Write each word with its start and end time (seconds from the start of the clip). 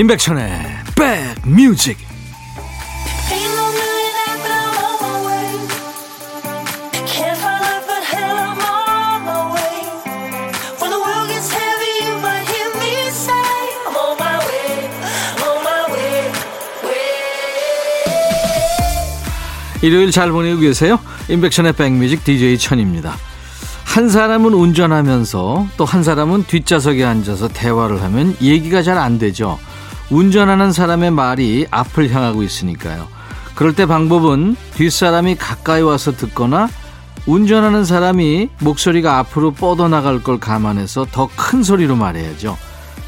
임백천의 0.00 0.50
백뮤직 0.96 1.98
일요일 19.82 20.10
잘 20.12 20.30
보내고 20.32 20.60
계세요? 20.60 20.98
임백천의 21.28 21.74
백뮤직 21.74 22.24
DJ 22.24 22.56
천입니다. 22.56 23.16
한 23.84 24.08
사람은 24.08 24.54
운전하면서 24.54 25.68
또 25.76 25.84
한 25.84 26.02
사람은 26.02 26.44
뒷좌석에 26.44 27.04
앉아서 27.04 27.48
대화를 27.48 28.02
하면 28.02 28.34
얘기가 28.40 28.82
잘 28.82 28.96
안 28.96 29.18
되죠. 29.18 29.58
운전하는 30.10 30.72
사람의 30.72 31.10
말이 31.12 31.66
앞을 31.70 32.10
향하고 32.10 32.42
있으니까요. 32.42 33.08
그럴 33.54 33.74
때 33.74 33.86
방법은 33.86 34.56
뒷사람이 34.74 35.36
가까이 35.36 35.82
와서 35.82 36.12
듣거나 36.12 36.68
운전하는 37.26 37.84
사람이 37.84 38.48
목소리가 38.60 39.18
앞으로 39.18 39.52
뻗어나갈 39.52 40.22
걸 40.22 40.40
감안해서 40.40 41.06
더 41.12 41.28
큰 41.36 41.62
소리로 41.62 41.94
말해야죠. 41.96 42.56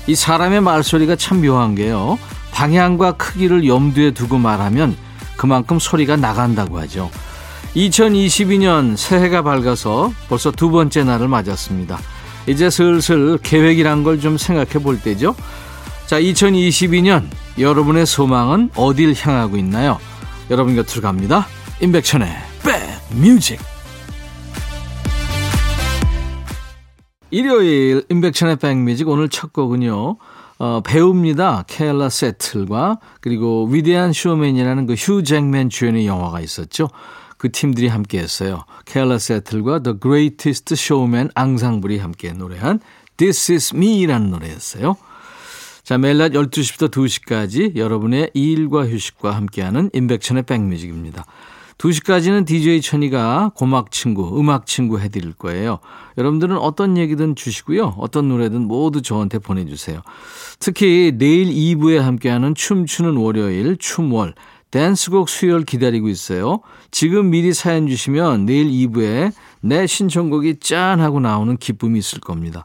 이 0.06 0.14
사람의 0.14 0.60
말소리가 0.60 1.16
참 1.16 1.40
묘한 1.40 1.74
게요. 1.74 2.18
방향과 2.52 3.12
크기를 3.12 3.66
염두에 3.66 4.10
두고 4.10 4.36
말하면 4.38 4.96
그만큼 5.36 5.78
소리가 5.78 6.16
나간다고 6.16 6.78
하죠. 6.80 7.10
2022년 7.74 8.96
새해가 8.96 9.42
밝아서 9.42 10.12
벌써 10.28 10.50
두 10.50 10.70
번째 10.70 11.04
날을 11.04 11.28
맞았습니다. 11.28 11.98
이제 12.46 12.68
슬슬 12.68 13.38
계획이란 13.38 14.04
걸 14.04 14.20
좀 14.20 14.36
생각해 14.36 14.72
볼 14.84 15.00
때죠. 15.00 15.34
자, 16.12 16.20
2022년 16.20 17.24
여러분의 17.58 18.04
소망은 18.04 18.68
어딜 18.76 19.14
향하고 19.14 19.56
있나요? 19.56 19.98
여러분 20.50 20.74
곁으로 20.74 21.00
갑니다. 21.00 21.46
임백천의 21.80 22.28
백뮤직. 23.08 23.58
일요일 27.30 28.04
임백천의 28.10 28.56
백뮤직 28.56 29.08
오늘 29.08 29.30
첫 29.30 29.54
곡은요. 29.54 30.18
어, 30.58 30.80
배우입니다. 30.82 31.64
케일라 31.66 32.10
세틀과 32.10 32.98
그리고 33.22 33.66
위대한 33.70 34.12
쇼맨이라는 34.12 34.84
그 34.84 34.92
휴 34.92 35.22
잭맨 35.22 35.70
주연의 35.70 36.06
영화가 36.06 36.40
있었죠. 36.40 36.90
그 37.38 37.50
팀들이 37.50 37.88
함께 37.88 38.18
했어요. 38.18 38.66
케일라 38.84 39.16
세틀과 39.16 39.78
The 39.78 39.98
Greatest 39.98 40.74
Showman 40.74 41.30
앙상블이 41.34 41.96
함께 41.96 42.34
노래한 42.34 42.80
This 43.16 43.52
Is 43.52 43.74
Me라는 43.74 44.30
노래였어요. 44.30 44.98
자, 45.82 45.98
매일 45.98 46.18
낮 46.18 46.30
12시부터 46.30 46.88
2시까지 46.92 47.74
여러분의 47.74 48.30
일과 48.34 48.86
휴식과 48.86 49.32
함께하는 49.32 49.90
인백천의 49.92 50.44
백뮤직입니다. 50.44 51.24
2시까지는 51.78 52.46
DJ 52.46 52.80
천이가 52.80 53.50
고막 53.56 53.90
친구, 53.90 54.38
음악 54.38 54.66
친구 54.66 55.00
해드릴 55.00 55.32
거예요. 55.32 55.80
여러분들은 56.18 56.56
어떤 56.56 56.96
얘기든 56.96 57.34
주시고요. 57.34 57.96
어떤 57.98 58.28
노래든 58.28 58.62
모두 58.62 59.02
저한테 59.02 59.40
보내주세요. 59.40 60.02
특히 60.60 61.14
내일 61.16 61.48
2부에 61.48 61.98
함께하는 61.98 62.54
춤추는 62.54 63.16
월요일, 63.16 63.76
춤월, 63.76 64.34
댄스곡 64.70 65.28
수요일 65.28 65.64
기다리고 65.64 66.08
있어요. 66.08 66.60
지금 66.92 67.30
미리 67.30 67.52
사연 67.52 67.88
주시면 67.88 68.46
내일 68.46 68.70
2부에 68.70 69.32
내 69.60 69.88
신청곡이 69.88 70.60
짠 70.60 71.00
하고 71.00 71.18
나오는 71.18 71.56
기쁨이 71.56 71.98
있을 71.98 72.20
겁니다. 72.20 72.64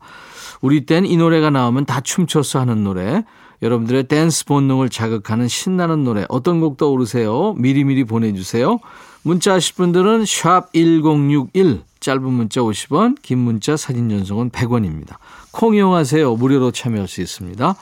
우리 0.62 0.86
땐 0.86 1.06
이 1.06 1.18
노래가 1.18 1.50
나오면 1.50 1.86
다 1.86 2.02
춤춰서 2.02 2.60
하는 2.60 2.84
노래. 2.84 3.24
여러분들의 3.62 4.04
댄스 4.04 4.46
본능을 4.46 4.90
자극하는 4.90 5.48
신나는 5.48 6.04
노래 6.04 6.26
어떤 6.30 6.60
곡 6.60 6.78
떠오르세요? 6.78 7.54
미리미리 7.58 8.04
보내주세요. 8.04 8.80
문자 9.24 9.54
하실 9.54 9.76
분들은 9.76 10.26
샵 10.26 10.72
1061 10.74 11.82
짧은 12.00 12.24
문자 12.24 12.62
50원 12.62 13.18
긴 13.22 13.40
문자 13.40 13.76
사진 13.76 14.10
전송은 14.10 14.52
100원입니다. 14.52 15.16
콩 15.52 15.76
이용하세요. 15.76 16.36
무료로 16.36 16.72
참여할 16.72 17.08
수 17.08 17.22
있습니다. 17.22 17.76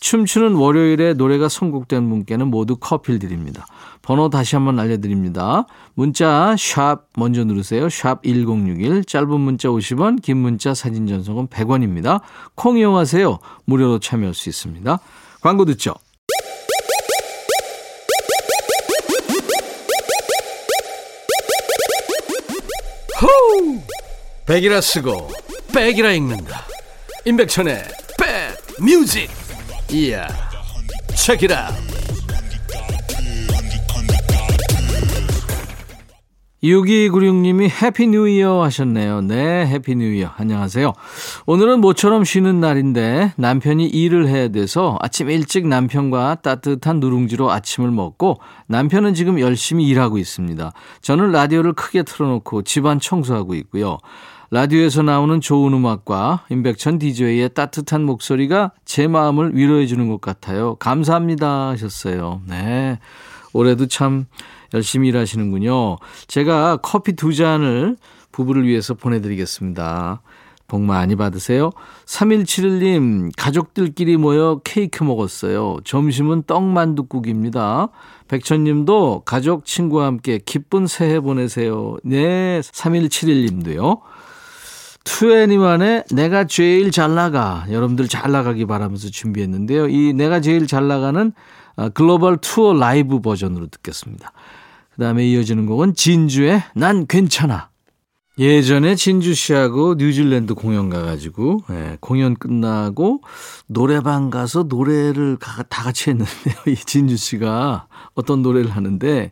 춤추는 0.00 0.56
월요일에 0.56 1.14
노래가 1.14 1.48
선곡된 1.48 2.08
분께는 2.10 2.48
모두 2.48 2.76
커피를 2.76 3.20
드립니다. 3.20 3.66
번호 4.04 4.28
다시 4.28 4.54
한번 4.54 4.78
알려드립니다. 4.78 5.66
문자 5.94 6.54
샵 6.58 7.06
먼저 7.16 7.42
누르세요. 7.42 7.88
샵 7.88 8.22
1061 8.22 9.06
짧은 9.06 9.40
문자 9.40 9.68
50원 9.68 10.20
긴 10.20 10.36
문자 10.36 10.74
사진 10.74 11.06
전송은 11.06 11.48
100원입니다. 11.48 12.20
콩 12.54 12.76
이용하세요. 12.76 13.38
무료로 13.64 14.00
참여할 14.00 14.34
수 14.34 14.50
있습니다. 14.50 14.98
광고 15.40 15.64
듣죠. 15.64 15.94
호우! 23.22 23.80
백이라 24.44 24.82
쓰고 24.82 25.30
백이라 25.74 26.12
읽는다. 26.12 26.66
임백천의 27.24 27.84
백 28.18 28.82
뮤직. 28.84 29.30
이야. 29.90 30.28
Check 31.16 31.40
it 31.40 31.50
out. 31.50 31.70
유기구룡님이 36.64 37.68
Happy 37.68 38.06
New 38.06 38.26
Year 38.26 38.62
하셨네요. 38.62 39.20
네, 39.20 39.66
Happy 39.66 39.96
New 39.96 40.14
Year. 40.14 40.30
안녕하세요. 40.38 40.94
오늘은 41.44 41.82
모처럼 41.82 42.24
쉬는 42.24 42.58
날인데 42.58 43.34
남편이 43.36 43.86
일을 43.86 44.28
해야 44.28 44.48
돼서 44.48 44.96
아침 45.02 45.28
일찍 45.28 45.66
남편과 45.66 46.36
따뜻한 46.36 47.00
누룽지로 47.00 47.50
아침을 47.50 47.90
먹고 47.90 48.40
남편은 48.68 49.12
지금 49.12 49.38
열심히 49.40 49.86
일하고 49.88 50.16
있습니다. 50.16 50.72
저는 51.02 51.32
라디오를 51.32 51.74
크게 51.74 52.02
틀어놓고 52.02 52.62
집안 52.62 52.98
청소하고 52.98 53.54
있고요. 53.56 53.98
라디오에서 54.50 55.02
나오는 55.02 55.42
좋은 55.42 55.74
음악과 55.74 56.44
임백천 56.48 56.98
DJ의 56.98 57.50
따뜻한 57.52 58.04
목소리가 58.04 58.72
제 58.86 59.06
마음을 59.06 59.54
위로해 59.54 59.86
주는 59.86 60.08
것 60.08 60.22
같아요. 60.22 60.76
감사합니다 60.76 61.68
하셨어요. 61.68 62.40
네. 62.46 62.98
올해도 63.54 63.86
참 63.86 64.26
열심히 64.74 65.08
일하시는군요. 65.08 65.96
제가 66.26 66.78
커피 66.82 67.14
두 67.14 67.32
잔을 67.32 67.96
부부를 68.32 68.66
위해서 68.66 68.92
보내드리겠습니다. 68.92 70.20
복 70.66 70.80
많이 70.80 71.14
받으세요. 71.14 71.70
3171님, 72.06 73.30
가족들끼리 73.36 74.16
모여 74.16 74.60
케이크 74.64 75.04
먹었어요. 75.04 75.78
점심은 75.84 76.44
떡만둣국입니다. 76.44 77.88
백천님도 78.28 79.22
가족, 79.24 79.66
친구와 79.66 80.06
함께 80.06 80.40
기쁜 80.44 80.86
새해 80.86 81.20
보내세요. 81.20 81.96
네, 82.02 82.60
3171님도요. 82.60 84.00
투애니만의 85.04 86.04
내가 86.12 86.44
제일 86.44 86.90
잘 86.90 87.14
나가. 87.14 87.66
여러분들 87.70 88.08
잘 88.08 88.32
나가기 88.32 88.64
바라면서 88.64 89.10
준비했는데요. 89.10 89.88
이 89.88 90.14
내가 90.14 90.40
제일 90.40 90.66
잘 90.66 90.88
나가는 90.88 91.26
아, 91.26 91.63
글로벌 91.94 92.36
투어 92.38 92.72
라이브 92.74 93.20
버전으로 93.20 93.66
듣겠습니다. 93.68 94.32
그 94.94 95.00
다음에 95.02 95.26
이어지는 95.26 95.66
곡은 95.66 95.94
진주의 95.94 96.62
난 96.74 97.06
괜찮아. 97.06 97.68
예전에 98.36 98.96
진주 98.96 99.32
씨하고 99.32 99.94
뉴질랜드 99.96 100.54
공연 100.54 100.90
가가지고, 100.90 101.60
예, 101.70 101.98
공연 102.00 102.34
끝나고 102.34 103.20
노래방 103.68 104.28
가서 104.30 104.64
노래를 104.64 105.36
다 105.38 105.64
같이 105.84 106.10
했는데요. 106.10 106.54
이 106.66 106.74
진주 106.74 107.16
씨가 107.16 107.86
어떤 108.14 108.42
노래를 108.42 108.70
하는데 108.70 109.30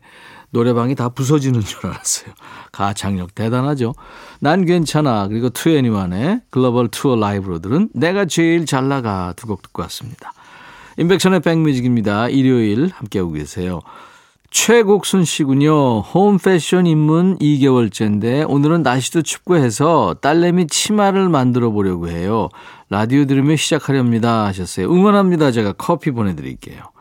노래방이 0.51 0.95
다 0.95 1.09
부서지는 1.09 1.63
줄 1.63 1.87
알았어요. 1.87 2.33
가창력 2.71 3.35
대단하죠. 3.35 3.93
난 4.41 4.65
괜찮아. 4.67 5.27
그리고 5.27 5.49
투애니만의 5.51 6.43
글로벌 6.51 6.87
투어 6.89 7.17
라이브로 7.17 7.59
들은 7.59 7.89
내가 7.95 8.25
제일 8.27 8.67
잘 8.67 8.89
나가 8.89 9.33
두 9.37 9.47
곡 9.49 9.63
듣고 9.63 9.83
왔습니다. 9.83 10.33
인백션의 10.99 11.41
백뮤직입니다. 11.41 12.29
일요일 12.29 12.91
함께하고 12.93 13.33
계세요. 13.33 13.81
최곡순 14.51 15.25
씨군요. 15.25 16.01
홈 16.01 16.39
패션 16.39 16.87
입문 16.87 17.39
2개월째인데 17.39 18.45
오늘은 18.49 18.83
날씨도 18.83 19.23
춥고 19.23 19.57
해서 19.57 20.15
딸내미 20.21 20.67
치마를 20.67 21.31
만들어 21.31 21.71
보려고 21.71 22.09
해요. 22.09 22.51
라디오 22.91 23.25
들으며 23.25 23.57
시작하렵니다 23.57 24.45
하셨어요. 24.45 24.93
응원합니다. 24.93 25.53
제가 25.53 25.73
커피 25.73 26.11
보내드릴게요. 26.11 26.92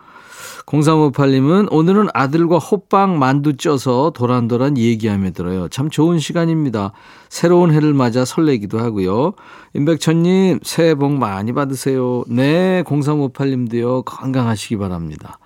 0358님은 0.65 1.67
오늘은 1.71 2.07
아들과 2.13 2.57
호빵 2.57 3.19
만두 3.19 3.57
쪄서 3.57 4.11
도란도란 4.15 4.77
얘기하며 4.77 5.31
들어요. 5.31 5.67
참 5.69 5.89
좋은 5.89 6.19
시간입니다. 6.19 6.93
새로운 7.29 7.73
해를 7.73 7.93
맞아 7.93 8.25
설레기도 8.25 8.79
하고요. 8.79 9.33
임백천님 9.73 10.59
새해 10.63 10.95
복 10.95 11.13
많이 11.13 11.53
받으세요. 11.53 12.23
네, 12.27 12.83
0358님도요. 12.83 14.05
건강하시기 14.05 14.77
바랍니다. 14.77 15.39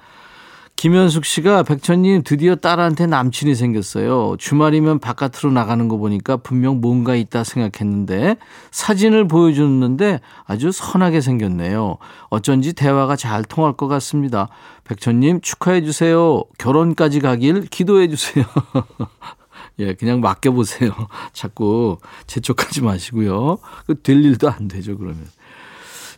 김현숙 0.76 1.24
씨가 1.24 1.64
백천님 1.64 2.24
드디어 2.24 2.56
딸한테 2.56 3.06
남친이 3.08 3.56
생겼어요. 3.56 4.36
주말이면 4.38 5.00
바깥으로 5.00 5.52
나가는 5.52 5.88
거 5.88 5.96
보니까 5.98 6.36
분명 6.38 6.82
뭔가 6.82 7.16
있다 7.16 7.46
생각했는데 7.46 8.36
사진을 8.72 9.28
보여줬는데 9.28 10.20
아주 10.44 10.74
선하게 10.74 11.22
생겼네요. 11.22 11.98
어쩐지 12.30 12.74
대화가 12.74 13.16
잘 13.16 13.44
통할 13.46 13.74
것 13.74 13.88
같습니다. 13.88 14.50
백천님 14.84 15.40
축하해 15.42 15.82
주세요. 15.82 16.44
결혼까지 16.58 17.22
가길 17.22 17.68
기도해 17.68 18.10
주세요. 18.10 18.46
예, 19.80 19.94
그냥 19.94 20.20
맡겨보세요. 20.20 20.92
자꾸 21.32 21.98
재촉하지 22.28 22.82
마시고요. 22.82 23.60
그될 23.88 24.24
일도 24.24 24.50
안 24.50 24.68
되죠, 24.68 24.98
그러면. 24.98 25.26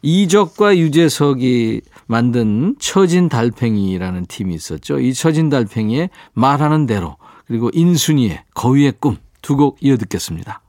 이적과 0.02 0.78
유재석이 0.78 1.82
만든 2.08 2.76
처진 2.80 3.30
달팽이라는 3.30 4.26
팀이 4.28 4.54
있었죠. 4.56 5.00
이 5.00 5.14
처진 5.14 5.50
달팽이의 5.50 6.10
말하는 6.34 6.86
대로 6.86 7.18
그리고 7.48 7.70
인순이의 7.74 8.42
거위의 8.54 8.94
꿈 9.00 9.18
두 9.42 9.56
곡 9.56 9.78
이어 9.82 9.96
듣겠습니다. 9.98 10.62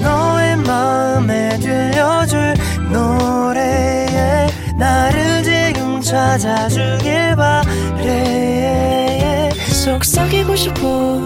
너의 0.00 0.56
마음에 0.58 1.58
들려줄 1.58 2.54
노래에 2.90 4.46
나를 4.78 5.42
지금 5.42 6.00
찾아주길 6.00 7.36
바래 7.36 9.50
속삭이고 9.84 10.56
싶어 10.56 11.20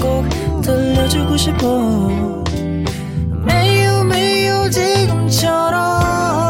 꼭 0.00 0.28
들려주고 0.62 1.36
싶어 1.38 2.44
매우 3.46 4.04
매우 4.04 4.70
지금처럼 4.70 6.49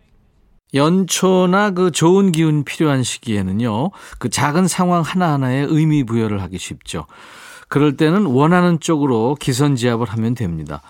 연초나 0.73 1.71
그 1.71 1.91
좋은 1.91 2.31
기운 2.31 2.63
필요한 2.63 3.03
시기에는요, 3.03 3.91
그 4.19 4.29
작은 4.29 4.67
상황 4.67 5.01
하나하나에 5.01 5.65
의미 5.67 6.03
부여를 6.03 6.41
하기 6.43 6.57
쉽죠. 6.57 7.05
그럴 7.67 7.97
때는 7.97 8.25
원하는 8.25 8.79
쪽으로 8.79 9.35
기선지압을 9.39 10.07
하면 10.09 10.35
됩니다. 10.35 10.81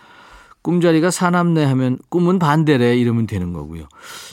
꿈자리가 0.61 1.09
사남네 1.09 1.65
하면 1.65 1.97
꿈은 2.09 2.37
반대래 2.37 2.95
이러면 2.95 3.25
되는 3.25 3.53
거고요. 3.53 3.85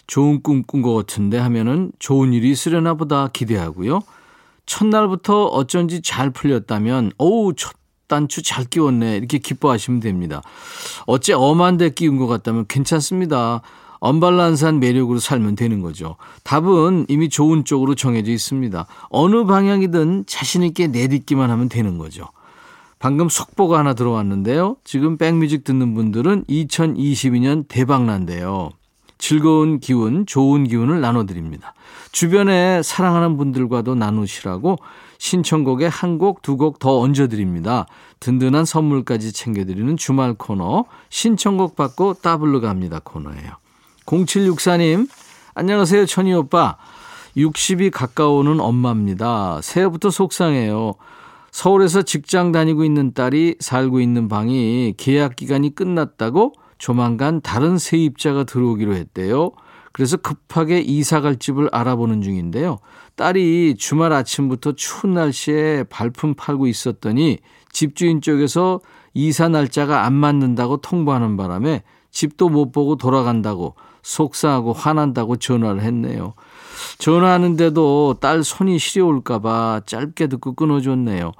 좋은 0.07 0.43
꿈 0.43 0.63
꾼 0.63 0.83
것 0.83 0.95
같은데 0.95 1.39
하면은 1.39 1.93
좋은 1.99 2.33
일이 2.35 2.51
있으려나 2.51 2.95
보다 2.95 3.29
기대하고요. 3.29 4.01
첫날부터 4.67 5.47
어쩐지 5.47 6.03
잘 6.03 6.29
풀렸다면, 6.31 7.13
어우, 7.17 7.55
첫 7.57 7.73
단추 8.09 8.43
잘 8.43 8.65
끼웠네. 8.65 9.17
이렇게 9.17 9.39
기뻐하시면 9.39 10.01
됩니다. 10.01 10.43
어째 11.07 11.35
엄한 11.35 11.77
데 11.77 11.91
끼운 11.91 12.17
것 12.17 12.27
같다면 12.27 12.67
괜찮습니다. 12.67 13.63
언발란산 14.01 14.81
매력으로 14.81 15.19
살면 15.19 15.57
되는 15.57 15.81
거죠. 15.81 16.17
답은 16.45 17.07
이미 17.09 17.29
좋은 17.29 17.65
쪽으로 17.65 17.95
정해져 17.95 18.31
있습니다. 18.31 18.87
어느 19.11 19.45
방향이든 19.45 20.25
자신있게 20.27 20.89
내딛기만 20.89 21.51
하면 21.51 21.69
되는 21.69 21.99
거죠. 21.99 22.27
방금 22.99 23.29
속보가 23.29 23.79
하나 23.79 23.95
들어왔는데요. 23.95 24.77
지금 24.85 25.17
백뮤직 25.19 25.65
듣는 25.65 25.95
분들은 25.95 26.45
2022년 26.45 27.65
대박난데요. 27.69 28.71
즐거운 29.19 29.81
기운, 29.81 30.27
좋은 30.27 30.65
기운을 30.65 31.01
나눠드립니다. 31.01 31.75
주변에 32.13 32.83
사랑하는 32.83 33.37
분들과도 33.37 33.95
나누시라고 33.97 34.79
신청곡에 35.19 35.87
한 35.87 36.19
곡, 36.19 36.43
두 36.43 36.57
곡 36.57 36.79
더 36.79 37.01
얹어드립니다. 37.01 37.87
든든한 38.21 38.65
선물까지 38.65 39.33
챙겨드리는 39.33 39.97
주말 39.97 40.35
코너, 40.35 40.85
신청곡 41.11 41.75
받고 41.77 42.15
따블로 42.15 42.61
갑니다 42.61 43.01
코너예요. 43.03 43.53
0764님, 44.09 45.09
안녕하세요, 45.55 46.07
천희 46.07 46.33
오빠. 46.33 46.77
60이 47.37 47.91
가까워오는 47.91 48.59
엄마입니다. 48.59 49.61
새해부터 49.63 50.11
속상해요. 50.11 50.95
서울에서 51.51 52.03
직장 52.03 52.53
다니고 52.53 52.85
있는 52.85 53.13
딸이 53.13 53.57
살고 53.61 54.01
있는 54.01 54.29
방이 54.29 54.95
계약 54.97 55.37
기간이 55.37 55.75
끝났다고 55.75 56.53
조만간 56.79 57.41
다른 57.43 57.77
세입자가 57.79 58.45
들어오기로 58.45 58.95
했대요. 58.95 59.53
그래서 59.93 60.17
급하게 60.17 60.81
이사 60.81 61.21
갈 61.21 61.37
집을 61.37 61.69
알아보는 61.73 62.23
중인데요. 62.23 62.79
딸이 63.17 63.77
주말 63.79 64.13
아침부터 64.13 64.73
추운 64.73 65.15
날씨에 65.15 65.85
발품 65.85 66.35
팔고 66.35 66.67
있었더니 66.67 67.39
집주인 67.73 68.21
쪽에서 68.21 68.81
이사 69.13 69.49
날짜가 69.49 70.05
안 70.05 70.15
맞는다고 70.15 70.79
통보하는 70.79 71.37
바람에 71.37 71.83
집도 72.11 72.49
못 72.49 72.73
보고 72.73 72.97
돌아간다고 72.97 73.75
속상하고 74.03 74.73
화난다고 74.73 75.37
전화를 75.37 75.83
했네요. 75.83 76.35
전화하는데도 76.99 78.17
딸 78.21 78.43
손이 78.43 78.79
시려울까봐 78.79 79.83
짧게 79.87 80.29
듣고 80.29 80.55
끊어줬네요. 80.55 81.33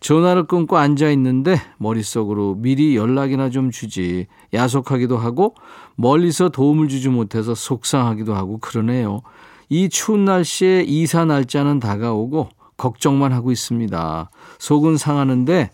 전화를 0.00 0.46
끊고 0.46 0.76
앉아 0.76 1.08
있는데 1.10 1.56
머릿속으로 1.78 2.56
미리 2.58 2.94
연락이나 2.94 3.48
좀 3.48 3.70
주지. 3.70 4.26
야속하기도 4.52 5.16
하고 5.16 5.54
멀리서 5.96 6.50
도움을 6.50 6.88
주지 6.88 7.08
못해서 7.08 7.54
속상하기도 7.54 8.34
하고 8.34 8.58
그러네요. 8.58 9.22
이 9.70 9.88
추운 9.88 10.26
날씨에 10.26 10.84
이사 10.86 11.24
날짜는 11.24 11.80
다가오고 11.80 12.50
걱정만 12.76 13.32
하고 13.32 13.50
있습니다. 13.50 14.30
속은 14.58 14.98
상하는데 14.98 15.70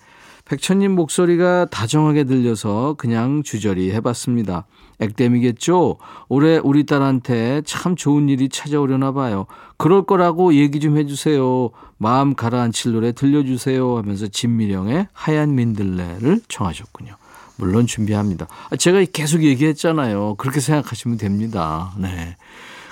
백천님 0.50 0.96
목소리가 0.96 1.66
다정하게 1.66 2.24
들려서 2.24 2.96
그냥 2.98 3.44
주저리 3.44 3.92
해봤습니다. 3.92 4.66
액땜이겠죠? 4.98 5.98
올해 6.28 6.58
우리 6.58 6.86
딸한테 6.86 7.62
참 7.64 7.94
좋은 7.94 8.28
일이 8.28 8.48
찾아오려나 8.48 9.12
봐요. 9.12 9.46
그럴 9.76 10.02
거라고 10.02 10.54
얘기 10.54 10.80
좀 10.80 10.98
해주세요. 10.98 11.70
마음 11.98 12.34
가라앉힐 12.34 12.90
노래 12.90 13.12
들려주세요 13.12 13.96
하면서 13.96 14.26
진미령의 14.26 15.06
하얀 15.12 15.54
민들레를 15.54 16.40
청하셨군요. 16.48 17.14
물론 17.56 17.86
준비합니다. 17.86 18.48
아, 18.70 18.76
제가 18.76 19.04
계속 19.12 19.44
얘기했잖아요. 19.44 20.34
그렇게 20.36 20.58
생각하시면 20.58 21.18
됩니다. 21.18 21.92
네. 21.96 22.36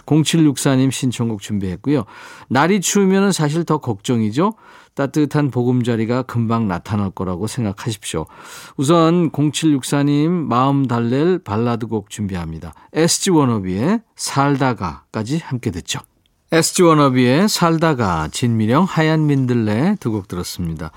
0764님 0.09 0.91
신청곡 0.91 1.43
준비했고요. 1.43 2.05
날이 2.49 2.81
추우면 2.81 3.33
사실 3.33 3.65
더 3.65 3.79
걱정이죠. 3.79 4.55
따뜻한 4.95 5.51
보금자리가 5.51 6.23
금방 6.23 6.67
나타날 6.67 7.11
거라고 7.11 7.47
생각하십시오. 7.47 8.27
우선 8.77 9.31
0764님 9.31 10.29
마음 10.29 10.87
달랠 10.87 11.41
발라드 11.45 11.87
곡 11.87 12.11
준비합니다. 12.11 12.73
SG 12.95 13.31
워너비의 13.31 14.01
살다가까지 14.17 15.39
함께 15.39 15.71
듣죠. 15.71 16.01
SG 16.51 16.83
워너비의 16.83 17.49
살다가 17.49 18.29
진미령 18.33 18.85
하얀 18.85 19.27
민들레 19.27 19.97
두 20.01 20.11
곡 20.11 20.27
들었습니다. 20.27 20.91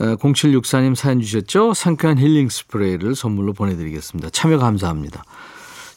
0764님 0.00 0.96
사연 0.96 1.20
주셨죠? 1.20 1.72
상쾌한 1.72 2.18
힐링 2.18 2.48
스프레이를 2.48 3.14
선물로 3.14 3.52
보내드리겠습니다. 3.52 4.30
참여 4.30 4.58
감사합니다. 4.58 5.22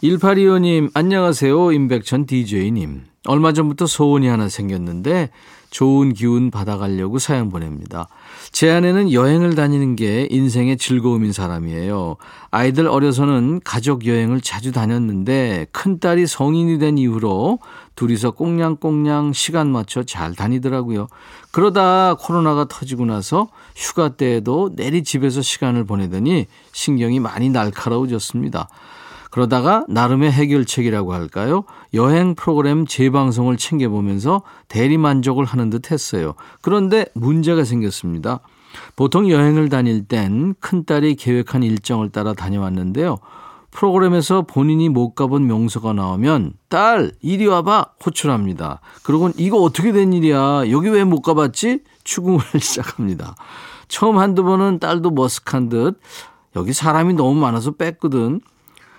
1825님, 0.04 0.92
안녕하세요. 0.94 1.72
임백천 1.72 2.28
DJ님. 2.28 3.06
얼마 3.26 3.52
전부터 3.52 3.88
소원이 3.88 4.28
하나 4.28 4.48
생겼는데 4.48 5.32
좋은 5.72 6.14
기운 6.14 6.52
받아가려고 6.52 7.18
사연 7.18 7.50
보냅니다. 7.50 8.08
제 8.52 8.70
아내는 8.70 9.12
여행을 9.12 9.56
다니는 9.56 9.96
게 9.96 10.28
인생의 10.30 10.78
즐거움인 10.78 11.34
사람이에요. 11.34 12.16
아이들 12.52 12.88
어려서는 12.88 13.60
가족 13.64 14.06
여행을 14.06 14.40
자주 14.42 14.72
다녔는데 14.72 15.66
큰 15.72 16.00
딸이 16.00 16.28
성인이 16.28 16.78
된 16.78 17.00
이후로 17.00 17.60
둘이서 17.96 18.32
꽁냥꽁냥 18.32 19.34
시간 19.34 19.72
맞춰 19.72 20.04
잘 20.04 20.36
다니더라고요. 20.36 21.08
그러다 21.52 22.14
코로나가 22.20 22.66
터지고 22.66 23.06
나서 23.06 23.50
휴가 23.76 24.10
때에도 24.10 24.70
내리 24.76 25.04
집에서 25.04 25.42
시간을 25.42 25.86
보내더니 25.86 26.46
신경이 26.72 27.20
많이 27.20 27.50
날카로워졌습니다. 27.50 28.70
그러다가 29.42 29.86
나름의 29.88 30.32
해결책이라고 30.32 31.14
할까요? 31.14 31.64
여행 31.94 32.34
프로그램 32.34 32.88
재방송을 32.88 33.58
챙겨보면서 33.58 34.42
대리 34.68 34.98
만족을 34.98 35.46
하는 35.46 35.70
듯 35.70 35.92
했어요. 35.92 36.34
그런데 36.62 37.06
문제가 37.14 37.64
생겼습니다. 37.64 38.40
보통 38.96 39.30
여행을 39.30 39.70
다닐 39.70 40.08
땐 40.08 40.56
큰딸이 40.60 41.18
계획한 41.18 41.62
일정을 41.62 42.10
따라 42.10 42.34
다녀왔는데요. 42.34 43.20
프로그램에서 43.70 44.42
본인이 44.42 44.90
못 44.90 45.14
가본 45.14 45.46
명소가 45.46 45.94
나오면 45.94 46.54
딸 46.68 47.12
이리 47.22 47.46
와봐 47.46 47.92
호출합니다. 48.04 48.82
그러곤 49.04 49.34
이거 49.38 49.58
어떻게 49.62 49.92
된 49.92 50.14
일이야 50.14 50.72
여기 50.72 50.90
왜 50.90 51.04
못 51.04 51.22
가봤지 51.22 51.84
추궁을 52.04 52.40
시작합니다. 52.60 53.36
처음 53.88 54.18
한두 54.18 54.44
번은 54.44 54.80
딸도 54.80 55.12
머쓱한 55.12 55.70
듯 55.70 56.00
여기 56.56 56.74
사람이 56.74 57.14
너무 57.14 57.40
많아서 57.40 57.70
뺐거든. 57.70 58.42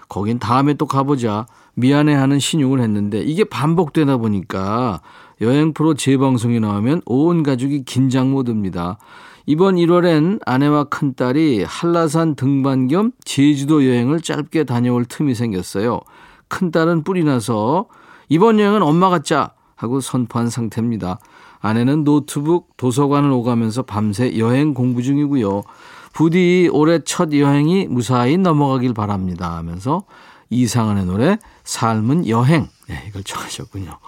거긴 0.09 0.39
다음에 0.39 0.75
또 0.75 0.87
가보자. 0.87 1.47
미안해하는 1.75 2.39
신용을 2.39 2.81
했는데 2.81 3.21
이게 3.21 3.45
반복되다 3.45 4.17
보니까 4.17 5.01
여행 5.41 5.73
프로 5.73 5.95
재방송이 5.95 6.59
나오면 6.61 7.03
온 7.07 7.43
가족이 7.43 7.85
긴장 7.85 8.33
모드입니다. 8.33 8.99
이번 9.47 9.77
1월엔 9.77 10.41
아내와 10.45 10.85
큰딸이 10.85 11.63
한라산 11.63 12.35
등반 12.35 12.89
겸 12.89 13.13
제주도 13.25 13.87
여행을 13.87 14.21
짧게 14.21 14.65
다녀올 14.65 15.05
틈이 15.05 15.35
생겼어요. 15.35 16.01
큰딸은 16.49 17.05
뿔이 17.05 17.25
나서 17.25 17.87
이번 18.29 18.59
여행은 18.59 18.83
엄마가 18.83 19.21
짜 19.21 19.53
하고 19.77 20.01
선포한 20.01 20.51
상태입니다. 20.51 21.19
아내는 21.61 22.05
노트북 22.05 22.77
도서관을 22.77 23.31
오가면서 23.31 23.83
밤새 23.83 24.37
여행 24.39 24.75
공부 24.75 25.03
중이고요. 25.03 25.63
부디 26.13 26.69
올해 26.73 27.01
첫 27.05 27.33
여행이 27.33 27.87
무사히 27.89 28.37
넘어가길 28.37 28.95
바랍니다 28.95 29.57
하면서 29.57 30.05
이상한의 30.51 31.05
노래 31.05 31.39
삶은 31.65 32.29
여행 32.29 32.69
네, 32.89 33.05
이걸 33.09 33.23
청하셨군요. 33.23 33.99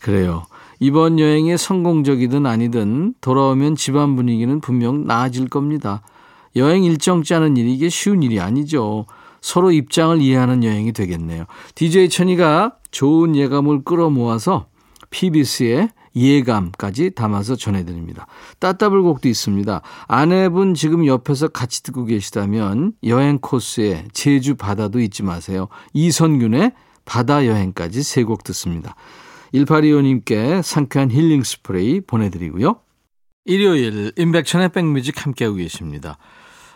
그래요. 0.00 0.44
이번 0.80 1.18
여행이 1.18 1.56
성공적이든 1.58 2.46
아니든 2.46 3.14
돌아오면 3.20 3.76
집안 3.76 4.16
분위기는 4.16 4.60
분명 4.60 5.06
나아질 5.06 5.48
겁니다. 5.48 6.02
여행 6.56 6.84
일정 6.84 7.22
짜는 7.22 7.56
일이 7.56 7.72
이게 7.74 7.88
쉬운 7.88 8.22
일이 8.22 8.40
아니죠. 8.40 9.06
서로 9.40 9.70
입장을 9.72 10.20
이해하는 10.20 10.64
여행이 10.64 10.92
되겠네요. 10.92 11.44
DJ 11.74 12.08
천이가 12.08 12.76
좋은 12.90 13.36
예감을 13.36 13.84
끌어모아서 13.84 14.66
PBS의 15.10 15.88
예감까지 16.14 17.12
담아서 17.12 17.56
전해드립니다. 17.56 18.26
따따블곡도 18.58 19.28
있습니다. 19.28 19.82
아내분 20.08 20.74
지금 20.74 21.06
옆에서 21.06 21.48
같이 21.48 21.82
듣고 21.82 22.04
계시다면 22.04 22.92
여행 23.04 23.38
코스에 23.38 24.06
제주 24.12 24.54
바다도 24.54 25.00
잊지 25.00 25.22
마세요. 25.22 25.68
이선균의 25.92 26.72
바다 27.04 27.46
여행까지 27.46 28.02
세 28.02 28.24
곡 28.24 28.44
듣습니다. 28.44 28.94
1825님께 29.54 30.62
상쾌한 30.62 31.10
힐링 31.10 31.42
스프레이 31.42 32.00
보내드리고요. 32.00 32.76
일요일 33.44 34.12
인백천의 34.16 34.70
백뮤직 34.70 35.24
함께하고 35.26 35.56
계십니다. 35.56 36.16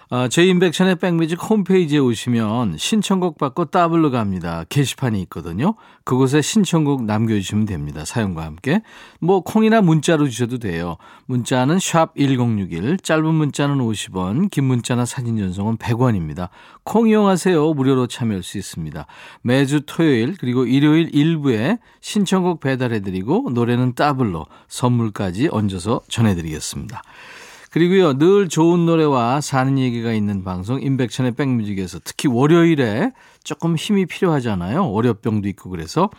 아, 0.08 0.28
저희 0.28 0.50
인백션의 0.50 0.96
백뮤직 0.96 1.42
홈페이지에 1.42 1.98
오시면 1.98 2.76
신청곡 2.78 3.38
받고 3.38 3.66
따블로 3.66 4.12
갑니다. 4.12 4.62
게시판이 4.68 5.20
있거든요. 5.22 5.74
그곳에 6.04 6.42
신청곡 6.42 7.04
남겨주시면 7.04 7.66
됩니다. 7.66 8.04
사연과 8.04 8.44
함께. 8.44 8.82
뭐 9.20 9.40
콩이나 9.40 9.80
문자로 9.80 10.28
주셔도 10.28 10.58
돼요. 10.58 10.96
문자는 11.26 11.80
샵 11.80 12.14
1061, 12.16 12.98
짧은 12.98 13.34
문자는 13.34 13.78
50원, 13.78 14.48
긴 14.52 14.64
문자나 14.64 15.06
사진 15.06 15.38
전송은 15.38 15.78
100원입니다. 15.78 16.50
콩 16.84 17.08
이용하세요. 17.08 17.74
무료로 17.74 18.06
참여할 18.06 18.44
수 18.44 18.58
있습니다. 18.58 19.06
매주 19.42 19.80
토요일 19.86 20.36
그리고 20.38 20.66
일요일 20.66 21.10
일부에 21.12 21.78
신청곡 22.00 22.60
배달해드리고 22.60 23.50
노래는 23.52 23.96
따블로 23.96 24.46
선물까지 24.68 25.48
얹어서 25.50 26.02
전해드리겠습니다. 26.08 27.02
그리고요, 27.70 28.16
늘 28.18 28.48
좋은 28.48 28.86
노래와 28.86 29.40
사는 29.40 29.78
얘기가 29.78 30.12
있는 30.12 30.44
방송, 30.44 30.80
인백천의 30.80 31.32
백뮤직에서 31.32 31.98
특히 32.04 32.28
월요일에 32.28 33.12
조금 33.44 33.76
힘이 33.76 34.06
필요하잖아요. 34.06 34.90
월요병도 34.90 35.48
있고 35.48 35.70
그래서 35.70 36.10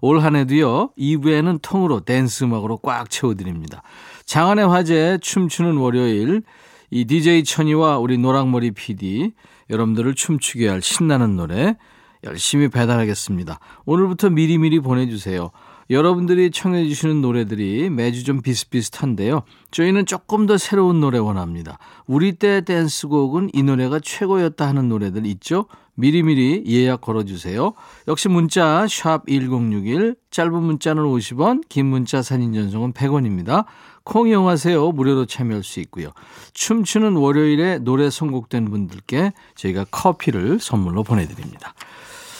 올 0.00 0.20
한 0.20 0.36
해도요, 0.36 0.90
2부에는 0.98 1.60
통으로 1.62 2.00
댄스 2.00 2.44
음악으로 2.44 2.78
꽉 2.78 3.10
채워드립니다. 3.10 3.82
장안의 4.26 4.68
화제 4.68 5.18
춤추는 5.20 5.76
월요일, 5.78 6.42
이 6.90 7.04
DJ 7.04 7.44
천이와 7.44 7.98
우리 7.98 8.18
노랑머리 8.18 8.72
PD, 8.72 9.32
여러분들을 9.70 10.14
춤추게 10.14 10.68
할 10.68 10.82
신나는 10.82 11.36
노래 11.36 11.76
열심히 12.24 12.68
배달하겠습니다. 12.68 13.58
오늘부터 13.86 14.30
미리미리 14.30 14.80
보내주세요. 14.80 15.50
여러분들이 15.90 16.52
청해 16.52 16.86
주시는 16.86 17.20
노래들이 17.20 17.90
매주 17.90 18.22
좀 18.22 18.40
비슷비슷한데요. 18.42 19.42
저희는 19.72 20.06
조금 20.06 20.46
더 20.46 20.56
새로운 20.56 21.00
노래 21.00 21.18
원합니다. 21.18 21.78
우리 22.06 22.32
때 22.32 22.60
댄스곡은 22.60 23.50
이 23.52 23.62
노래가 23.64 23.98
최고였다 23.98 24.68
하는 24.68 24.88
노래들 24.88 25.26
있죠? 25.26 25.66
미리미리 25.96 26.64
예약 26.68 27.00
걸어주세요. 27.00 27.74
역시 28.08 28.28
문자 28.28 28.86
샵 28.88 29.26
1061, 29.26 30.14
짧은 30.30 30.62
문자는 30.62 31.02
50원, 31.02 31.62
긴 31.68 31.86
문자 31.86 32.22
사진 32.22 32.54
전송은 32.54 32.92
100원입니다. 32.92 33.64
콩 34.04 34.28
이용하세요. 34.28 34.92
무료로 34.92 35.26
참여할 35.26 35.62
수 35.62 35.80
있고요. 35.80 36.10
춤추는 36.54 37.16
월요일에 37.16 37.80
노래 37.80 38.08
선곡된 38.08 38.70
분들께 38.70 39.32
저희가 39.56 39.86
커피를 39.90 40.58
선물로 40.60 41.02
보내드립니다. 41.02 41.74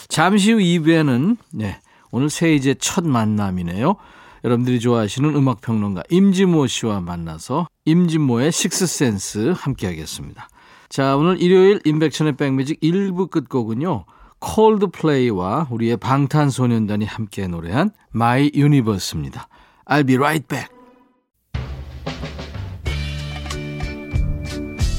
잠시 0.08 0.52
후 0.52 0.58
2부에는 0.58 1.36
네, 1.52 1.80
오늘 2.10 2.30
세이제 2.30 2.74
첫 2.74 3.06
만남이네요. 3.06 3.96
여러분들이 4.44 4.80
좋아하시는 4.80 5.34
음악평론가 5.34 6.02
임진모 6.10 6.66
씨와 6.66 7.00
만나서 7.00 7.68
임진모의 7.84 8.52
식스센스 8.52 9.52
함께 9.56 9.86
하겠습니다. 9.86 10.48
자, 10.88 11.16
오늘 11.16 11.40
일요일 11.40 11.80
인백천의 11.84 12.36
백뮤직 12.36 12.80
1부 12.80 13.30
끝곡은요. 13.30 14.06
콜드플레이와 14.40 15.68
우리의 15.70 15.98
방탄소년단이 15.98 17.04
함께 17.04 17.46
노래한 17.46 17.90
My 18.14 18.50
Universe입니다. 18.54 19.48
I'll 19.86 20.06
be 20.06 20.16
right 20.16 20.46
back. 20.48 20.80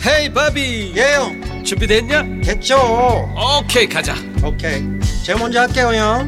헤이 0.03 0.34
바비 0.34 0.94
예영 0.96 1.63
준비됐냐? 1.63 2.41
됐죠 2.41 2.75
오케이 3.60 3.88
가자 3.88 4.15
오케이 4.44 4.82
제가 5.24 5.38
먼저 5.38 5.60
할게요 5.60 5.91
형 5.94 6.27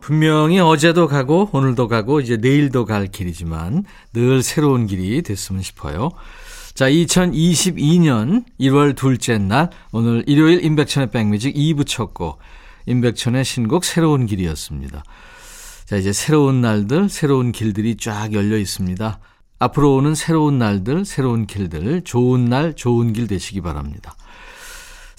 분명히 0.00 0.58
어제도 0.58 1.06
가고 1.06 1.48
오늘도 1.52 1.88
가고 1.88 2.20
이제 2.20 2.36
내일도 2.36 2.84
갈 2.84 3.06
길이지만 3.06 3.84
늘 4.12 4.42
새로운 4.42 4.86
길이 4.86 5.22
됐으면 5.22 5.62
싶어요. 5.62 6.10
자, 6.74 6.88
2022년 6.88 8.44
1월 8.58 8.96
둘째 8.96 9.38
날 9.38 9.70
오늘 9.92 10.24
일요일 10.26 10.64
임백천의 10.64 11.10
백뮤직 11.10 11.54
2부 11.54 11.86
쳤고 11.86 12.38
임백천의 12.86 13.44
신곡 13.44 13.84
새로운 13.84 14.26
길이었습니다. 14.26 15.02
자, 15.84 15.96
이제 15.96 16.12
새로운 16.12 16.60
날들, 16.60 17.08
새로운 17.08 17.52
길들이 17.52 17.96
쫙 17.96 18.32
열려 18.32 18.56
있습니다. 18.56 19.18
앞으로 19.58 19.94
오는 19.94 20.14
새로운 20.14 20.58
날들, 20.58 21.04
새로운 21.04 21.46
길들, 21.46 22.02
좋은 22.02 22.46
날, 22.46 22.74
좋은 22.74 23.12
길 23.12 23.26
되시기 23.26 23.60
바랍니다. 23.60 24.14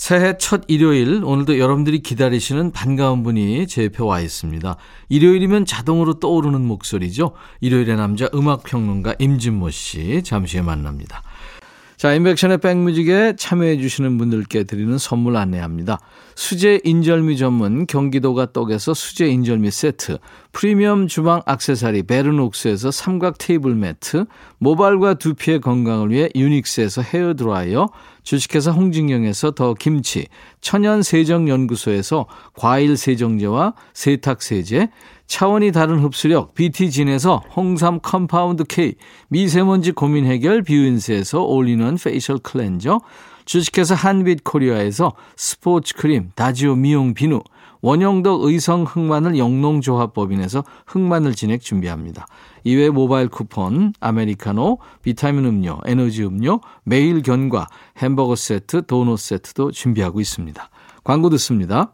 새해 0.01 0.35
첫 0.39 0.63
일요일, 0.67 1.23
오늘도 1.23 1.59
여러분들이 1.59 1.99
기다리시는 1.99 2.71
반가운 2.71 3.21
분이 3.21 3.67
제 3.67 3.85
옆에 3.85 4.01
와 4.01 4.19
있습니다. 4.19 4.75
일요일이면 5.09 5.67
자동으로 5.67 6.15
떠오르는 6.19 6.59
목소리죠. 6.65 7.33
일요일의 7.59 7.97
남자 7.97 8.27
음악평론가 8.33 9.17
임진모 9.19 9.69
씨, 9.69 10.23
잠시 10.23 10.57
후에 10.57 10.65
만납니다. 10.65 11.21
자, 12.01 12.15
임백천의 12.15 12.57
백뮤직에 12.57 13.35
참여해 13.37 13.77
주시는 13.77 14.17
분들께 14.17 14.63
드리는 14.63 14.97
선물 14.97 15.37
안내합니다. 15.37 15.99
수제 16.33 16.79
인절미 16.83 17.37
전문 17.37 17.85
경기도가 17.85 18.51
떡에서 18.51 18.95
수제 18.95 19.27
인절미 19.27 19.69
세트, 19.69 20.17
프리미엄 20.51 21.07
주방 21.07 21.43
악세사리 21.45 22.01
베르녹스에서 22.01 22.89
삼각 22.89 23.37
테이블 23.37 23.75
매트, 23.75 24.25
모발과 24.57 25.13
두피의 25.13 25.61
건강을 25.61 26.09
위해 26.09 26.29
유닉스에서 26.33 27.03
헤어 27.03 27.35
드라이어, 27.35 27.91
주식회사 28.23 28.71
홍진경에서 28.71 29.51
더 29.51 29.75
김치, 29.75 30.25
천연 30.59 31.03
세정 31.03 31.49
연구소에서 31.49 32.25
과일 32.55 32.97
세정제와 32.97 33.75
세탁 33.93 34.41
세제, 34.41 34.89
차원이 35.31 35.71
다른 35.71 35.99
흡수력 35.99 36.53
BT진에서 36.55 37.41
홍삼 37.55 38.01
compound 38.01 38.65
K, 38.65 38.95
미세먼지 39.29 39.93
고민 39.93 40.25
해결 40.25 40.61
뷰인스에서 40.61 41.43
올리는 41.43 41.95
facial 41.95 42.37
cleanser, 42.37 42.99
주식회사 43.45 43.95
한빛 43.95 44.43
코리아에서 44.43 45.13
스포츠 45.37 45.95
크림 45.95 46.31
다지오 46.35 46.75
미용 46.75 47.13
비누, 47.13 47.39
원형덕 47.79 48.43
의성 48.43 48.83
흑마늘 48.83 49.37
영농조합법인에서 49.37 50.65
흑마늘 50.85 51.33
진액 51.33 51.61
준비합니다. 51.61 52.27
이외 52.65 52.89
모바일 52.89 53.29
쿠폰, 53.29 53.93
아메리카노, 54.01 54.79
비타민 55.01 55.45
음료, 55.45 55.79
에너지 55.85 56.25
음료, 56.25 56.59
매일 56.83 57.21
견과, 57.21 57.69
햄버거 57.99 58.35
세트, 58.35 58.85
도넛 58.85 59.17
세트도 59.17 59.71
준비하고 59.71 60.19
있습니다. 60.19 60.69
광고 61.05 61.29
듣습니다. 61.29 61.93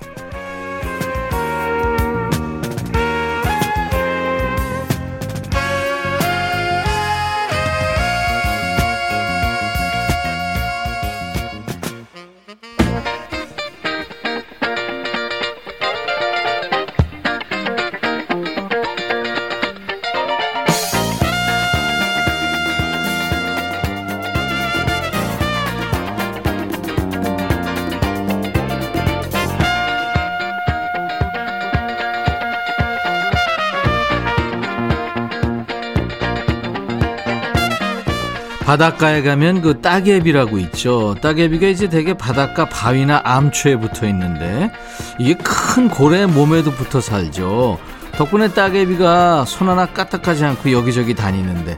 바닷가에 38.81 39.21
가면 39.21 39.61
그 39.61 39.79
따개비라고 39.79 40.57
있죠. 40.57 41.15
따개비가 41.21 41.67
이제 41.67 41.87
되게 41.87 42.15
바닷가 42.15 42.65
바위나 42.65 43.21
암초에 43.23 43.75
붙어 43.75 44.07
있는데 44.07 44.71
이게 45.19 45.35
큰 45.35 45.87
고래 45.87 46.25
몸에도 46.25 46.71
붙어 46.71 46.99
살죠. 46.99 47.77
덕분에 48.13 48.47
따개비가 48.47 49.45
손 49.45 49.69
하나 49.69 49.85
까딱하지 49.85 50.45
않고 50.45 50.71
여기저기 50.71 51.13
다니는데 51.13 51.77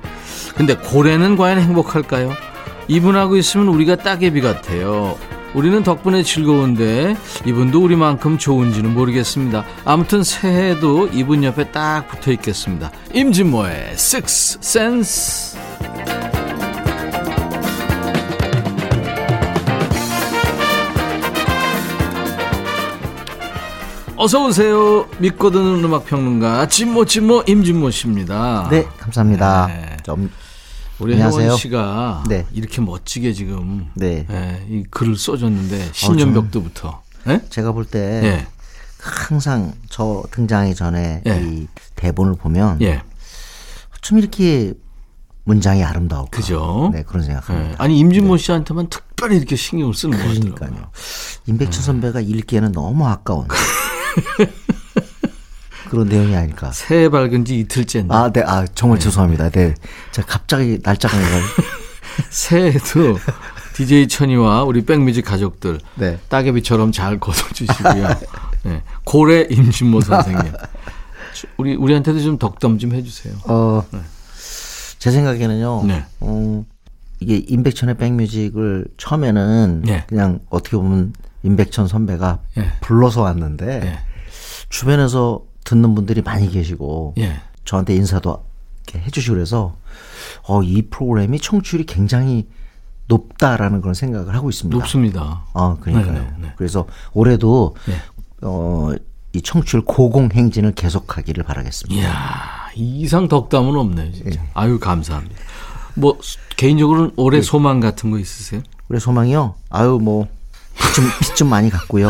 근데 0.56 0.78
고래는 0.78 1.36
과연 1.36 1.60
행복할까요? 1.60 2.32
이분하고 2.88 3.36
있으면 3.36 3.68
우리가 3.68 3.98
따개비 3.98 4.40
같아요. 4.40 5.18
우리는 5.54 5.84
덕분에 5.84 6.24
즐거운데 6.24 7.18
이분도 7.46 7.84
우리만큼 7.84 8.38
좋은지는 8.38 8.94
모르겠습니다. 8.94 9.66
아무튼 9.84 10.24
새해에도 10.24 11.10
이분 11.10 11.44
옆에 11.44 11.66
딱 11.66 12.08
붙어 12.08 12.32
있겠습니다. 12.32 12.92
임진모의 13.14 13.90
Six 13.92 14.60
Sense. 14.62 15.60
어서 24.24 24.46
오세요. 24.46 25.06
믿고 25.18 25.52
듣는 25.52 25.84
음악 25.84 26.06
평론가 26.06 26.70
진모 26.70 27.04
진모 27.04 27.44
임진모 27.46 27.92
씨입니다. 27.92 28.70
네, 28.72 28.86
감사합니다. 28.98 29.68
네. 29.68 29.98
좀 30.02 30.32
우리 31.00 31.16
안녕하세요. 31.16 31.44
혜원 31.44 31.58
씨가 31.58 32.24
네. 32.30 32.46
이렇게 32.54 32.80
멋지게 32.80 33.34
지금 33.34 33.92
네. 33.96 34.26
예, 34.32 34.66
이 34.70 34.86
글을 34.90 35.18
써줬는데 35.18 35.90
신년벽두부터 35.92 37.02
예? 37.28 37.42
제가 37.50 37.74
볼때 37.74 38.00
예. 38.24 38.48
항상 38.98 39.74
저 39.90 40.24
등장하기 40.32 40.74
전에 40.74 41.22
예. 41.28 41.42
이 41.44 41.68
대본을 41.98 42.36
보면 42.36 42.82
예. 42.82 43.02
좀 44.00 44.20
이렇게 44.20 44.74
문장이 45.44 45.84
아름다워. 45.84 46.28
그죠? 46.32 46.92
네, 46.94 47.04
그런 47.04 47.24
예. 47.24 47.28
생각합니다. 47.28 47.84
아니 47.84 48.00
임진모 48.00 48.38
씨한테만 48.38 48.88
특별히 48.88 49.36
이렇게 49.36 49.58
신경을 49.58 49.94
쓰는 49.94 50.18
거 50.18 50.24
같더라고요. 50.24 50.56
그러니까요. 50.56 50.92
임백천 51.46 51.84
선배가 51.84 52.22
읽기에는 52.22 52.72
너무 52.72 53.06
아까운 53.06 53.50
그런 55.90 56.08
내용이 56.08 56.36
아닐까. 56.36 56.72
새해 56.72 57.10
밝은 57.10 57.46
지 57.46 57.60
이틀째인데 57.60 58.14
아, 58.14 58.32
네, 58.32 58.42
아 58.46 58.66
정말 58.74 59.00
죄송합니다. 59.00 59.50
네, 59.50 59.76
제가 60.12 60.28
갑자기 60.28 60.80
날짜가 60.82 61.18
내가 61.18 61.38
새해에도 62.30 63.18
DJ 63.76 64.08
천이와 64.08 64.64
우리 64.64 64.86
백뮤직 64.86 65.26
가족들 65.26 65.80
네. 65.96 66.20
따개비처럼 66.30 66.92
잘 66.92 67.20
걷어주시고요. 67.20 68.08
네. 68.64 68.82
고래 69.04 69.48
임진모 69.50 70.02
선생님. 70.02 70.54
우리 71.58 71.76
우리한테도 71.76 72.22
좀 72.22 72.38
덕담 72.38 72.78
좀 72.78 72.94
해주세요. 72.94 73.34
어, 73.46 73.84
제 75.00 75.12
생각에는요. 75.12 75.84
네. 75.86 76.06
어, 76.20 76.66
이게 77.20 77.38
임백천의 77.38 77.98
백뮤직을 77.98 78.86
처음에는 78.98 79.82
네. 79.86 80.04
그냥 80.08 80.40
어떻게 80.50 80.78
보면 80.78 81.14
임백천 81.44 81.88
선배가 81.88 82.40
예. 82.58 82.72
불러서 82.82 83.22
왔는데 83.22 83.82
예. 83.86 84.00
주변에서 84.70 85.44
듣는 85.64 85.94
분들이 85.96 86.22
많이 86.22 86.50
계시고 86.50 87.14
예. 87.18 87.36
저한테 87.66 87.96
인사도 87.96 88.44
이렇게 88.88 89.06
해주시고 89.06 89.36
그래서 89.36 89.76
어, 90.48 90.62
이 90.64 90.82
프로그램이 90.84 91.40
청취율이 91.40 91.86
굉장히 91.86 92.48
높다라는 93.08 93.82
그런 93.82 93.94
생각을 93.94 94.34
하고 94.36 94.50
있습니다. 94.50 94.78
높습니다. 94.78 95.44
아, 95.54 95.78
그러니까요. 95.82 96.14
네, 96.14 96.20
네, 96.20 96.34
네. 96.40 96.54
그래서 96.56 96.88
올해도 97.14 97.76
예. 97.90 97.96
어, 98.42 98.92
이 99.34 99.42
청취율 99.42 99.84
고공 99.86 100.30
행진을 100.34 100.74
계속하기를 100.74 101.44
바라겠습니다. 101.44 102.02
이야, 102.02 102.12
이 102.76 103.02
이상 103.02 103.28
덕담은 103.28 103.76
없네요, 103.76 104.08
예. 104.08 104.12
진짜. 104.12 104.42
아유, 104.54 104.80
감사합니다. 104.80 105.36
뭐, 105.96 106.18
수- 106.22 106.38
개인적으로는 106.56 107.12
올해 107.18 107.42
소망 107.42 107.80
같은 107.80 108.10
거 108.12 108.20
있으세요? 108.20 108.62
우리 108.90 109.00
소망이요. 109.00 109.56
아유 109.70 110.00
뭐 110.02 110.28
좀 110.96 111.06
빚 111.20 111.36
좀 111.36 111.50
많이 111.50 111.70
갔고요. 111.70 112.10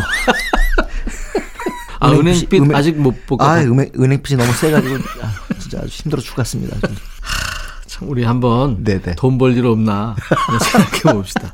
아, 2.00 2.12
은행빚 2.12 2.54
은행- 2.62 2.76
아직 2.76 2.98
못 3.00 3.26
보고. 3.26 3.44
아, 3.44 3.60
은행 3.62 3.90
은행빚이 3.98 4.36
너무 4.36 4.52
세가지고 4.52 4.96
아, 5.22 5.56
진짜 5.60 5.80
아주 5.80 5.88
힘들어 5.90 6.22
죽겠습니다. 6.22 6.80
좀. 6.88 6.96
참, 7.88 8.10
우리 8.10 8.24
한번 8.24 8.84
네네. 8.84 9.16
돈 9.16 9.38
벌 9.38 9.56
일 9.56 9.66
없나 9.68 10.16
생각해 10.60 11.16
봅시다. 11.18 11.52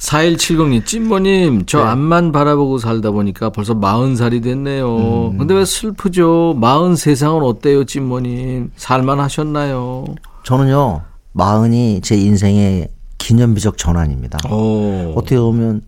4170님, 0.00 0.84
찐모님, 0.84 1.64
저 1.66 1.78
네. 1.78 1.84
앞만 1.84 2.32
바라보고 2.32 2.78
살다 2.78 3.10
보니까 3.12 3.50
벌써 3.50 3.74
40살이 3.74 4.42
됐네요. 4.42 5.30
음. 5.32 5.38
근데 5.38 5.54
왜 5.54 5.64
슬프죠? 5.64 6.56
43상은 6.60 7.42
어때요, 7.44 7.84
찐모님? 7.84 8.72
살만 8.76 9.20
하셨나요? 9.20 10.04
저는요 10.42 11.02
마흔이 11.32 12.00
제 12.02 12.16
인생의 12.16 12.88
기념비적 13.18 13.78
전환입니다. 13.78 14.38
오. 14.50 15.12
어떻게 15.16 15.38
보면 15.38 15.82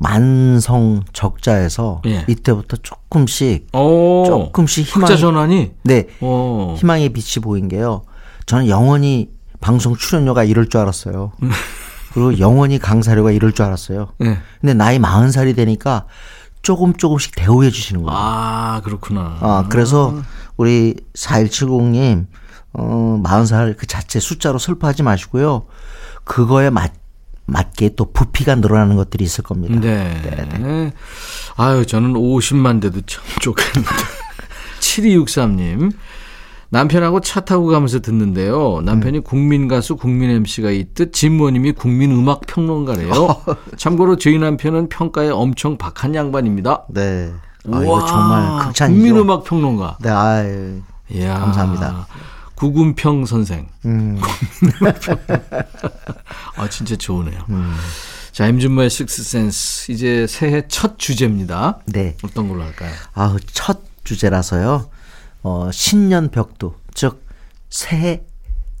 만성 0.00 1.02
적자에서 1.12 2.00
예. 2.06 2.24
이때부터 2.26 2.78
조금씩 2.78 3.68
오. 3.74 4.24
조금씩 4.26 4.86
희망 4.86 5.02
흑자 5.10 5.20
전환이? 5.20 5.72
네 5.82 6.06
오. 6.22 6.74
희망의 6.78 7.10
빛이 7.10 7.42
보인 7.42 7.68
게요. 7.68 8.02
저는 8.46 8.68
영원히 8.68 9.28
방송 9.60 9.94
출연료가 9.94 10.44
이럴 10.44 10.70
줄 10.70 10.80
알았어요. 10.80 11.32
그리고 12.14 12.38
영원히 12.38 12.78
강사료가 12.78 13.30
이럴 13.30 13.52
줄 13.52 13.66
알았어요. 13.66 14.08
네. 14.18 14.38
근데 14.60 14.72
나이 14.72 14.98
마흔 14.98 15.30
살이 15.30 15.54
되니까 15.54 16.06
조금 16.62 16.94
조금씩 16.94 17.34
대우해 17.36 17.70
주시는 17.70 18.02
거예요. 18.02 18.18
아, 18.18 18.80
그렇구나. 18.82 19.36
아, 19.40 19.66
그래서 19.68 20.14
우리 20.56 20.96
4170님, 21.14 22.26
어, 22.72 23.20
40살 23.22 23.76
그 23.76 23.86
자체 23.86 24.18
숫자로 24.18 24.58
슬퍼하지 24.58 25.02
마시고요. 25.02 25.66
그거에 26.24 26.70
맞, 26.70 26.92
맞게 27.50 27.90
또 27.96 28.12
부피가 28.12 28.56
늘어나는 28.56 28.96
것들이 28.96 29.24
있을 29.24 29.44
겁니다. 29.44 29.78
네. 29.80 30.92
아유, 31.56 31.84
저는 31.84 32.14
50만 32.14 32.80
돼도 32.80 33.02
참 33.06 33.24
좋겠는데. 33.40 33.90
7263님. 34.80 35.92
남편하고 36.72 37.20
차 37.20 37.40
타고 37.40 37.66
가면서 37.66 37.98
듣는데요. 38.00 38.80
남편이 38.84 39.18
음. 39.18 39.22
국민 39.24 39.66
가수, 39.66 39.96
국민 39.96 40.30
MC가 40.30 40.70
있듯 40.70 41.12
진모님이 41.12 41.72
국민 41.72 42.12
음악 42.12 42.42
평론가래요. 42.46 43.10
참고로 43.76 44.16
저희 44.16 44.38
남편은 44.38 44.88
평가에 44.88 45.30
엄청 45.30 45.76
박한 45.76 46.14
양반입니다. 46.14 46.84
네. 46.90 47.32
아, 47.70 47.76
우와, 47.76 47.82
이거 47.82 48.06
정말 48.06 48.66
극찬이죠. 48.66 48.94
국민 48.94 49.16
음악 49.16 49.44
평론가. 49.44 49.98
네, 50.00 50.10
아유. 50.10 50.80
감사합니다. 51.12 52.06
구금평 52.60 53.24
선생. 53.24 53.66
음, 53.86 54.20
아, 56.56 56.68
진짜 56.68 56.94
좋으네요. 56.94 57.40
음. 57.48 57.74
자, 58.32 58.46
임준모의 58.46 58.90
식스센스. 58.90 59.90
이제 59.92 60.26
새해 60.26 60.68
첫 60.68 60.98
주제입니다. 60.98 61.78
네. 61.86 62.16
어떤 62.22 62.48
걸로 62.48 62.62
할까요? 62.62 62.92
아, 63.14 63.34
첫 63.52 63.80
주제라서요. 64.04 64.90
어, 65.42 65.70
신년 65.72 66.30
벽두, 66.30 66.74
즉 66.92 67.24
새해 67.70 68.24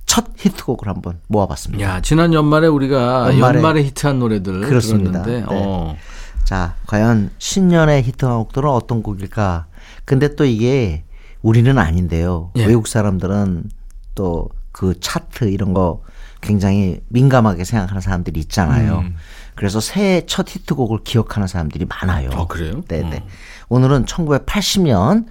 첫 0.04 0.26
히트곡을 0.36 0.86
한번 0.86 1.20
모아봤습니다. 1.28 1.82
야, 1.82 2.02
지난 2.02 2.34
연말에 2.34 2.66
우리가 2.66 3.30
연말에- 3.32 3.54
연말에, 3.56 3.82
히트한 3.84 4.18
노래들 4.18 4.60
그렇습니다. 4.60 5.22
들었는데, 5.22 5.54
네. 5.54 5.58
어. 5.58 5.96
자, 6.44 6.74
과연 6.86 7.30
신년의 7.38 8.02
히트곡들은 8.02 8.68
어떤 8.68 9.02
곡일까? 9.02 9.66
근데 10.04 10.34
또 10.34 10.44
이게 10.44 11.04
우리는 11.42 11.78
아닌데요. 11.78 12.50
예. 12.56 12.66
외국 12.66 12.86
사람들은 12.86 13.70
또 14.14 14.48
그 14.72 14.98
차트 14.98 15.50
이런 15.50 15.74
거 15.74 16.02
굉장히 16.40 17.00
민감하게 17.08 17.64
생각하는 17.64 18.00
사람들이 18.00 18.40
있잖아요. 18.40 19.00
음. 19.00 19.16
그래서 19.54 19.80
새해 19.80 20.24
첫 20.26 20.48
히트곡을 20.48 21.00
기억하는 21.04 21.46
사람들이 21.48 21.84
많아요. 21.84 22.30
어, 22.30 22.46
그래요? 22.46 22.82
네네. 22.88 23.24
오늘은 23.68 24.06
1980년 24.06 25.26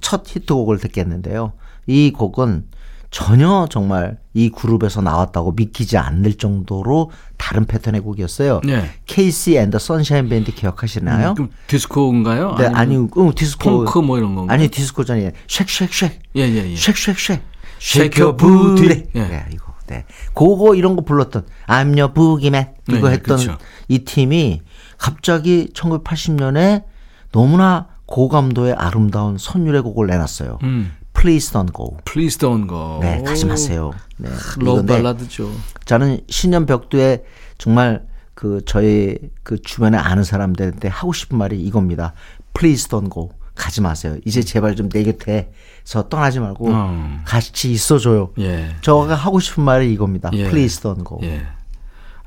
첫 0.00 0.22
히트곡을 0.26 0.78
듣겠는데요. 0.78 1.52
이 1.86 2.12
곡은 2.12 2.68
전혀 3.12 3.68
정말 3.70 4.16
이 4.32 4.48
그룹에서 4.48 5.02
나왔다고 5.02 5.52
믿기지 5.52 5.98
않을 5.98 6.34
정도로 6.38 7.10
다른 7.36 7.66
패턴의 7.66 8.00
곡이었어요. 8.00 8.62
네. 8.64 8.88
케이시 9.04 9.54
앤더 9.58 9.78
선샤인 9.78 10.30
밴드 10.30 10.52
기억하시나요? 10.52 11.34
그럼 11.34 11.50
디스코인가요? 11.66 12.56
네, 12.58 12.66
아니, 12.68 12.96
음, 12.96 13.08
디스코. 13.34 13.84
펑크 13.84 13.98
뭐 13.98 14.16
이런 14.16 14.34
건가요? 14.34 14.54
아니, 14.54 14.68
디스코 14.68 15.04
전이에요. 15.04 15.30
Shake 15.46 15.66
shake 15.66 15.86
shake. 15.86 16.10
예, 16.36 16.40
예, 16.40 16.70
예. 16.70 16.74
Shake 16.74 16.94
shake 16.94 17.14
shake. 17.14 17.38
Shake 17.78 18.22
your 18.22 18.34
booty. 18.34 18.88
네. 18.88 19.04
예. 19.14 19.20
네, 19.20 19.46
이거. 19.52 19.74
네. 19.88 20.06
그거 20.32 20.74
이런 20.74 20.96
거 20.96 21.02
불렀던 21.02 21.44
I'm 21.66 21.98
your 21.98 22.14
boogeyman 22.14 22.68
이거 22.88 23.08
네, 23.08 23.14
했던 23.16 23.36
그렇죠. 23.36 23.58
이 23.88 23.98
팀이 23.98 24.62
갑자기 24.96 25.68
1980년에 25.74 26.84
너무나 27.30 27.88
고감도의 28.06 28.72
아름다운 28.72 29.36
선율의 29.36 29.82
곡을 29.82 30.06
내놨어요. 30.06 30.60
음. 30.62 30.92
Please 31.22 31.52
don't 31.52 31.72
go. 31.72 31.96
Please 32.04 32.36
don't 32.36 32.66
go. 32.68 32.98
네, 33.00 33.22
가지 33.22 33.46
마세요. 33.46 33.92
네. 34.16 34.28
러브 34.58 34.84
발라드죠. 34.84 35.48
저는 35.84 36.18
신년 36.28 36.66
벽두에 36.66 37.22
정말 37.58 38.04
그 38.34 38.60
저희 38.66 39.16
그 39.44 39.62
주변에 39.62 39.96
아는 39.98 40.24
사람들한테 40.24 40.88
하고 40.88 41.12
싶은 41.12 41.38
말이 41.38 41.60
이겁니다. 41.60 42.12
Please 42.54 42.88
don't 42.88 43.12
go. 43.12 43.30
가지 43.54 43.80
마세요. 43.80 44.16
이제 44.24 44.42
제발 44.42 44.74
좀 44.74 44.88
내 44.88 45.04
곁에서 45.04 46.08
떠나지 46.08 46.40
말고 46.40 46.70
어. 46.72 47.20
같이 47.24 47.70
있어줘요. 47.70 48.32
예. 48.40 48.74
저가 48.80 49.14
하고 49.14 49.38
싶은 49.38 49.62
말이 49.62 49.92
이겁니다. 49.92 50.30
예. 50.32 50.48
Please 50.48 50.80
don't 50.82 51.06
go. 51.06 51.20
예. 51.22 51.46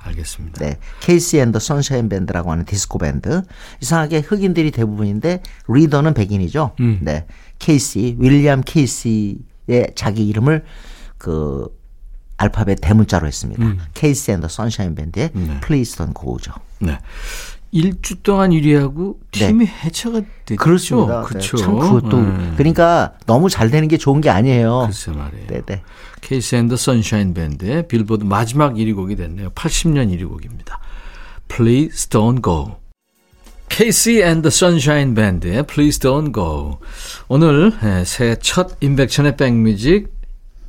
알겠습니다. 0.06 0.60
네, 0.60 0.78
케이시 1.02 1.40
앤더 1.40 1.60
선샤인 1.60 2.10
밴드라고 2.10 2.52
하는 2.52 2.66
디스코 2.66 3.00
밴드. 3.00 3.42
이상하게 3.82 4.20
흑인들이 4.20 4.72
대부분인데 4.72 5.42
리더는 5.68 6.14
백인이죠. 6.14 6.76
음. 6.80 7.00
네, 7.02 7.26
케이시 7.60 8.18
윌리엄 8.20 8.62
케이시의 8.62 9.94
자기 9.96 10.28
이름을 10.28 10.64
그 11.18 11.68
알파벳 12.38 12.80
대문자로 12.82 13.28
했습니다. 13.28 13.64
음. 13.64 13.80
케이시 13.94 14.32
앤더 14.34 14.48
선샤인 14.48 14.96
밴드의 14.96 15.30
Don't 15.32 16.14
Go죠. 16.14 16.54
네. 16.80 17.00
일주 17.76 18.16
동안 18.24 18.52
1위하고 18.52 19.18
팀이 19.32 19.66
해체가 19.66 20.22
됐죠. 20.22 20.32
네. 20.46 20.56
그렇습니다. 20.56 21.22
그렇죠. 21.24 21.58
네, 21.58 21.64
참 21.64 21.78
그것도 21.78 22.22
네. 22.22 22.54
그러니까 22.56 23.16
너무 23.26 23.50
잘 23.50 23.70
되는 23.70 23.90
게 23.90 23.98
좋은 23.98 24.22
게 24.22 24.30
아니에요. 24.30 24.84
글쎄 24.86 25.12
말이에요. 25.12 25.48
네, 25.48 25.62
네. 25.66 25.82
케이시 26.22 26.56
앤더 26.56 26.78
선샤인 26.78 27.34
밴드의 27.34 27.90
빌보드 27.90 28.24
마지막 28.24 28.76
1위 28.76 28.96
곡이 28.96 29.18
됐네요. 29.18 29.50
80년 29.50 30.10
1위 30.10 30.26
곡입니다. 30.26 30.80
Please 31.50 32.08
Don't 32.10 32.42
Go. 32.42 32.78
케이시 33.68 34.22
앤더 34.22 34.52
선샤인 34.52 35.14
밴드의 35.14 35.64
Please 35.68 36.00
Don't 36.00 36.34
Go. 36.34 36.80
오늘 37.28 37.74
예, 37.84 38.06
새해 38.06 38.38
첫 38.40 38.78
임백천의 38.80 39.36
백뮤직 39.36 40.14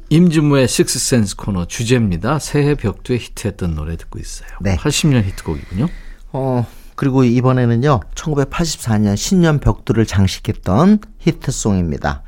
임진모의 0.09 0.67
식스센스 0.67 1.37
코너 1.37 1.67
주제입니다. 1.67 2.41
새해 2.41 2.75
벽두에 2.75 3.19
히트했던 3.19 3.77
노래 3.77 3.97
듣고 3.97 4.19
있어요. 4.19 4.49
네. 4.61 4.75
80년 4.77 5.23
히트곡이군요. 5.25 5.89
어, 6.33 6.67
그리고 6.97 7.25
이번에는요, 7.25 8.01
1984년 8.15 9.17
신년 9.17 9.61
벽두를 9.61 10.07
장식했던 10.07 11.01
히트송입니다. 11.19 12.23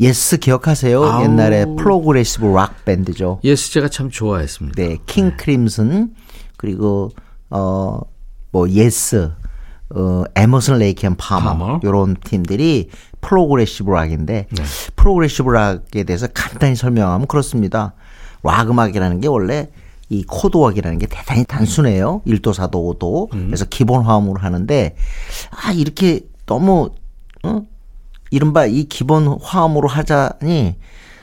예스 0.00 0.38
기억하세요? 0.38 1.02
아우. 1.04 1.22
옛날에 1.24 1.64
progressive 1.76 2.46
rock 2.46 2.84
밴드죠. 2.84 3.40
예스 3.44 3.70
제가 3.72 3.88
참 3.88 4.10
좋아했습니다. 4.10 4.82
네, 4.82 4.98
킹 5.06 5.36
크림슨, 5.36 6.14
그리고, 6.56 7.10
어, 7.50 8.00
뭐, 8.50 8.68
예스, 8.68 9.30
어, 9.94 10.24
에머슨 10.34 10.78
레이크 10.78 11.06
앤 11.06 11.16
파머, 11.16 11.50
파머. 11.50 11.80
요런 11.84 12.16
팀들이 12.24 12.90
progressive 13.20 13.90
rock인데, 13.90 14.46
네. 14.50 14.62
progressive 14.96 15.50
rock에 15.50 16.02
대해서 16.04 16.26
간단히 16.32 16.74
설명하면 16.74 17.26
그렇습니다. 17.28 17.94
락 18.42 18.70
음악이라는 18.70 19.20
게 19.20 19.28
원래 19.28 19.68
이 20.10 20.24
코드웍이라는 20.24 20.98
게 20.98 21.06
대단히 21.06 21.44
단순해요. 21.44 22.22
1도, 22.26 22.52
4도, 22.52 22.98
5도. 22.98 23.30
그래서 23.30 23.64
기본 23.64 24.02
화음으로 24.02 24.40
하는데, 24.40 24.96
아, 25.50 25.72
이렇게 25.72 26.20
너무, 26.46 26.90
어? 27.44 27.62
이른바 28.30 28.66
이 28.66 28.84
기본 28.84 29.38
화음으로 29.40 29.88
하자니 29.88 30.76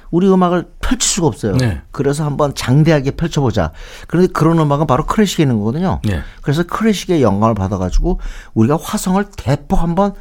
우리 0.09 0.27
음악을 0.29 0.69
펼칠 0.81 1.09
수가 1.09 1.27
없어요. 1.27 1.55
네. 1.57 1.81
그래서 1.91 2.25
한번 2.25 2.55
장대하게 2.55 3.11
펼쳐보자. 3.11 3.71
그런데 4.07 4.31
그런 4.31 4.57
음악은 4.59 4.87
바로 4.87 5.05
클래식에 5.05 5.43
있는 5.43 5.59
거거든요. 5.59 5.99
네. 6.05 6.21
그래서 6.41 6.63
클래식의 6.63 7.21
영감을 7.21 7.55
받아가지고 7.55 8.19
우리가 8.53 8.77
화성을 8.81 9.23
대폭 9.35 9.81
한번 9.81 10.13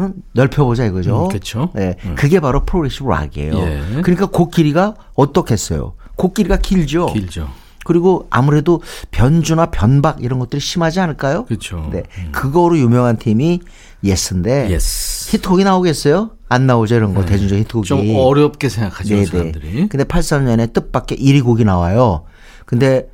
응? 0.00 0.14
넓혀보자 0.32 0.86
이거죠. 0.86 1.24
음, 1.24 1.28
그쵸. 1.28 1.70
네, 1.74 1.96
그게 2.16 2.40
바로 2.40 2.64
progressive 2.64 3.08
rock이에요. 3.08 3.58
예. 3.58 3.82
그러니까 4.02 4.26
곡 4.26 4.50
길이가 4.50 4.94
어떻겠어요? 5.14 5.92
곡 6.16 6.34
길이가 6.34 6.56
길죠. 6.56 7.06
길죠. 7.12 7.48
그리고 7.84 8.26
아무래도 8.30 8.82
변주나 9.10 9.66
변박 9.66 10.22
이런 10.22 10.38
것들이 10.38 10.60
심하지 10.60 11.00
않을까요? 11.00 11.44
그렇죠. 11.44 11.88
네, 11.92 12.02
그거로 12.32 12.78
유명한 12.78 13.16
팀이 13.16 13.60
예스인데 14.02 14.70
예스. 14.70 15.36
히트곡이 15.36 15.64
나오겠어요? 15.64 16.30
안 16.48 16.66
나오죠 16.66 16.96
이런 16.96 17.14
거 17.14 17.24
대중적 17.24 17.58
히트곡이. 17.58 17.86
좀 17.88 18.16
어렵게 18.16 18.68
생각하죠, 18.68 19.14
네네. 19.14 19.26
사람들이. 19.26 19.88
근데 19.88 20.04
83년에 20.04 20.72
뜻밖의 20.72 21.18
1위 21.18 21.44
곡이 21.44 21.64
나와요. 21.64 22.24
근데 22.66 23.08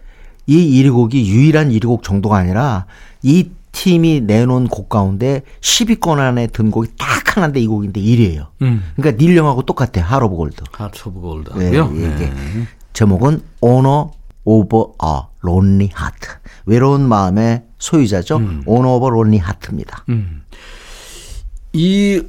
이 0.47 0.83
1위 0.83 0.93
곡이 0.93 1.29
유일한 1.29 1.71
1위 1.71 1.87
곡 1.87 2.03
정도가 2.03 2.37
아니라 2.37 2.87
이 3.23 3.51
팀이 3.73 4.23
내놓은 4.23 4.67
곡 4.67 4.89
가운데 4.89 5.43
10위권 5.61 6.19
안에 6.19 6.49
든 6.49 6.73
곡이 6.73 6.89
딱 6.99 7.37
하나인데 7.37 7.61
이 7.61 7.67
곡인데 7.69 8.01
1위예요. 8.01 8.49
음. 8.63 8.83
그러니까 8.97 9.23
닐 9.23 9.37
영하고 9.37 9.63
똑같아. 9.63 10.03
Heart 10.03 10.26
of 10.26 10.35
Gold. 10.35 10.65
Heart 10.73 11.09
of 11.09 11.19
네, 11.57 11.71
Gold고요. 11.71 11.93
이게 11.95 12.33
제목은 12.93 13.43
Of 14.45 14.77
a 14.77 15.23
Lonely 15.45 15.91
Heart. 15.97 16.29
외로운 16.67 17.09
마음의 17.09 17.65
소유자죠. 17.79 18.37
Owner 18.67 18.89
of 18.89 19.05
a 19.05 19.09
Lonely 19.09 19.39
Heart입니다. 19.39 20.05
음. 20.09 20.43
이 21.73 22.23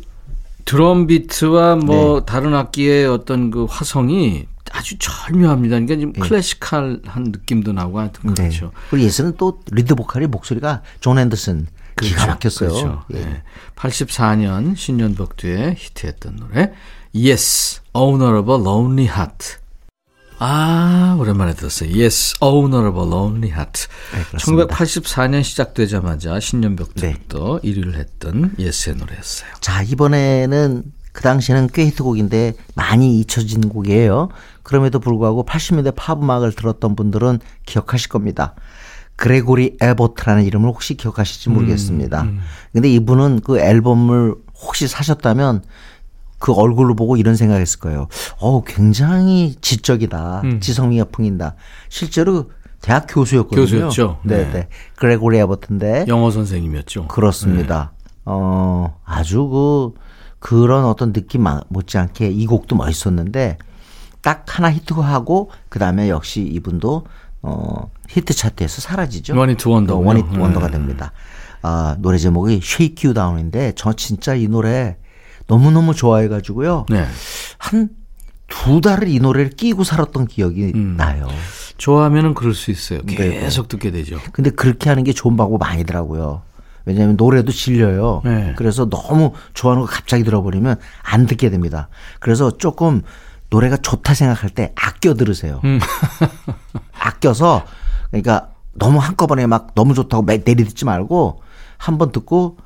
드럼 0.65 1.07
비트와 1.07 1.75
뭐 1.75 2.19
네. 2.19 2.25
다른 2.25 2.53
악기의 2.53 3.07
어떤 3.07 3.49
그 3.51 3.65
화성이 3.65 4.47
아주 4.71 4.97
절묘합니다. 4.97 5.79
그러니까 5.79 5.99
좀 5.99 6.13
classical한 6.13 7.23
느낌도 7.31 7.73
나고 7.73 7.99
하여튼 7.99 8.33
그렇죠. 8.33 8.65
네. 8.67 8.71
그리고 8.89 9.05
예스는 9.05 9.35
또 9.37 9.59
리드 9.71 9.95
보컬이 9.95 10.27
목소리가 10.27 10.81
존 10.99 11.17
앤더슨 11.17 11.67
기가 11.99 12.27
막혔어요. 12.27 12.69
그렇죠. 12.69 13.03
예. 13.13 13.19
네. 13.19 13.43
84년 13.75 14.75
신년 14.75 15.15
벽두에 15.15 15.75
히트했던 15.77 16.37
노래 16.37 16.71
Yes, 17.13 17.81
Owner 17.93 18.37
of 18.37 18.49
a 18.49 18.57
Lonely 18.57 19.07
Heart. 19.07 19.57
아, 20.43 21.15
오랜만에 21.19 21.53
들었어요. 21.53 21.91
Yes, 21.91 22.33
Owner 22.41 22.87
of 22.87 22.99
a 22.99 23.05
Lonely 23.07 23.51
Heart. 23.51 23.87
네, 24.15 24.23
그렇습니다. 24.23 24.75
1984년 24.75 25.43
시작되자마자 25.43 26.39
신년 26.39 26.75
벽두부터 26.75 27.59
네. 27.61 27.71
1위를 27.71 27.93
했던 27.93 28.51
예스의 28.57 28.95
노래였어요. 28.95 29.51
자, 29.59 29.83
이번에는 29.83 30.81
그 31.11 31.21
당시에는 31.21 31.69
꽤 31.73 31.85
히트곡인데 31.85 32.55
많이 32.73 33.19
잊혀진 33.19 33.69
곡이에요. 33.69 34.29
그럼에도 34.63 34.99
불구하고 34.99 35.45
80년대 35.45 35.93
팝 35.95 36.17
음악을 36.17 36.53
들었던 36.53 36.95
분들은 36.95 37.39
기억하실 37.67 38.09
겁니다. 38.09 38.55
그레고리 39.17 39.77
에버트라는 39.79 40.43
이름을 40.45 40.69
혹시 40.69 40.95
기억하실지 40.95 41.49
모르겠습니다. 41.49 42.27
근데 42.73 42.89
이분은 42.89 43.41
그 43.41 43.59
앨범을 43.59 44.33
혹시 44.55 44.87
사셨다면 44.87 45.61
그 46.41 46.51
얼굴로 46.53 46.95
보고 46.95 47.15
이런 47.15 47.35
생각했을 47.37 47.79
거예요. 47.79 48.07
어, 48.39 48.63
굉장히 48.65 49.55
지적이다. 49.61 50.41
지성미가 50.59 51.05
풍긴다. 51.05 51.55
실제로 51.87 52.49
대학 52.81 53.05
교수였거든요. 53.07 53.61
교수였죠. 53.63 54.19
네, 54.23 54.37
네. 54.45 54.51
네. 54.51 54.67
그레고리 54.95 55.37
에버트인데 55.37 56.05
영어 56.07 56.31
선생님이었죠. 56.31 57.07
그렇습니다. 57.07 57.91
어, 58.25 58.97
아주 59.05 59.47
그, 59.47 59.93
그런 60.39 60.85
어떤 60.85 61.13
느낌 61.13 61.43
마- 61.43 61.61
못지않게 61.69 62.29
이 62.31 62.47
곡도 62.47 62.75
멋있었는데, 62.75 63.59
딱 64.23 64.43
하나 64.47 64.71
히트하고, 64.71 65.51
그 65.69 65.77
다음에 65.77 66.09
역시 66.09 66.41
이분도, 66.41 67.05
어, 67.43 67.91
히트 68.09 68.33
차트에서 68.33 68.81
사라지죠. 68.81 69.37
원히트 69.37 69.67
원더고요. 69.67 70.05
원히트 70.07 70.29
네. 70.33 70.39
원더가 70.39 70.69
됩니다. 70.71 71.11
아, 71.61 71.95
노래 71.99 72.17
제목이 72.17 72.55
Shake 72.63 73.07
You 73.07 73.13
Down인데, 73.13 73.73
저 73.75 73.93
진짜 73.93 74.33
이 74.33 74.47
노래 74.47 74.97
너무너무 75.55 75.93
좋아해가지고요. 75.93 76.85
네. 76.89 77.05
한두 77.57 78.79
달을 78.81 79.09
이 79.09 79.19
노래를 79.19 79.49
끼고 79.49 79.83
살았던 79.83 80.27
기억이 80.27 80.71
음. 80.75 80.95
나요. 80.95 81.27
좋아하면은 81.77 82.33
그럴 82.33 82.53
수 82.53 82.71
있어요. 82.71 83.01
네, 83.05 83.15
계속 83.15 83.67
듣게 83.67 83.91
되죠. 83.91 84.17
근데 84.31 84.49
그렇게 84.49 84.87
하는 84.87 85.03
게 85.03 85.11
좋은 85.11 85.35
방법 85.35 85.61
아니더라고요. 85.63 86.43
왜냐하면 86.85 87.17
노래도 87.17 87.51
질려요. 87.51 88.21
네. 88.23 88.53
그래서 88.55 88.89
너무 88.89 89.33
좋아하는 89.53 89.85
거 89.85 89.91
갑자기 89.91 90.23
들어버리면 90.23 90.77
안 91.03 91.25
듣게 91.25 91.49
됩니다. 91.49 91.89
그래서 92.21 92.57
조금 92.57 93.01
노래가 93.49 93.75
좋다 93.75 94.13
생각할 94.13 94.51
때 94.51 94.71
아껴 94.77 95.15
들으세요. 95.15 95.59
음. 95.65 95.79
아껴서 96.97 97.65
그러니까 98.09 98.51
너무 98.73 98.99
한꺼번에 98.99 99.47
막 99.47 99.75
너무 99.75 99.93
좋다고 99.93 100.23
매- 100.23 100.41
내리 100.45 100.63
듣지 100.63 100.85
말고 100.85 101.41
한 101.77 101.97
번 101.97 102.13
듣고 102.13 102.57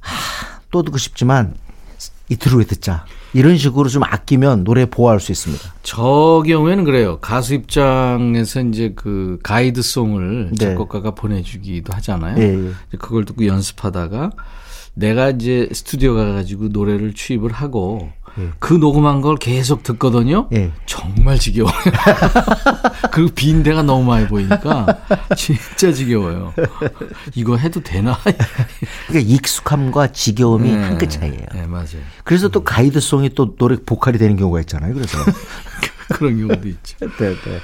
하, 0.00 0.60
또 0.72 0.82
듣고 0.82 0.98
싶지만 0.98 1.54
이틀 2.30 2.52
후에 2.52 2.64
듣자. 2.64 3.04
이런 3.34 3.56
식으로 3.58 3.88
좀 3.88 4.02
아끼면 4.04 4.64
노래 4.64 4.86
보호할 4.86 5.20
수 5.20 5.32
있습니다. 5.32 5.74
저 5.82 6.42
경우에는 6.46 6.84
그래요. 6.84 7.18
가수 7.20 7.54
입장에서 7.54 8.62
이제 8.62 8.92
그 8.96 9.38
가이드송을 9.42 10.52
네. 10.52 10.56
작곡가가 10.56 11.10
보내주기도 11.12 11.92
하잖아요. 11.94 12.36
이제 12.88 12.98
그걸 12.98 13.24
듣고 13.24 13.46
연습하다가 13.46 14.30
내가 14.94 15.30
이제 15.30 15.68
스튜디오 15.72 16.14
가가지고 16.14 16.68
노래를 16.68 17.14
취입을 17.14 17.52
하고 17.52 18.10
그 18.58 18.74
녹음한 18.74 19.20
걸 19.20 19.36
계속 19.36 19.82
듣거든요. 19.82 20.48
예. 20.52 20.72
정말 20.86 21.38
지겨워요. 21.38 21.74
그 23.12 23.28
빈대가 23.34 23.82
너무 23.82 24.04
많이 24.04 24.26
보이니까 24.26 24.86
진짜 25.36 25.92
지겨워요. 25.92 26.54
이거 27.34 27.56
해도 27.56 27.82
되나? 27.82 28.18
그러니까 29.08 29.34
익숙함과 29.34 30.12
지겨움이 30.12 30.70
한끗 30.70 31.10
차이예요. 31.10 31.46
네, 31.54 31.66
맞아요. 31.66 32.00
그래서 32.24 32.48
또 32.48 32.62
가이드송이 32.64 33.30
또 33.30 33.56
노래 33.56 33.76
보컬이 33.76 34.18
되는 34.18 34.36
경우가 34.36 34.60
있잖아요. 34.60 34.94
그래서 34.94 35.18
그런 36.14 36.38
경우도 36.38 36.68
있죠. 36.68 36.96
네, 37.18 37.34
네. 37.34 37.60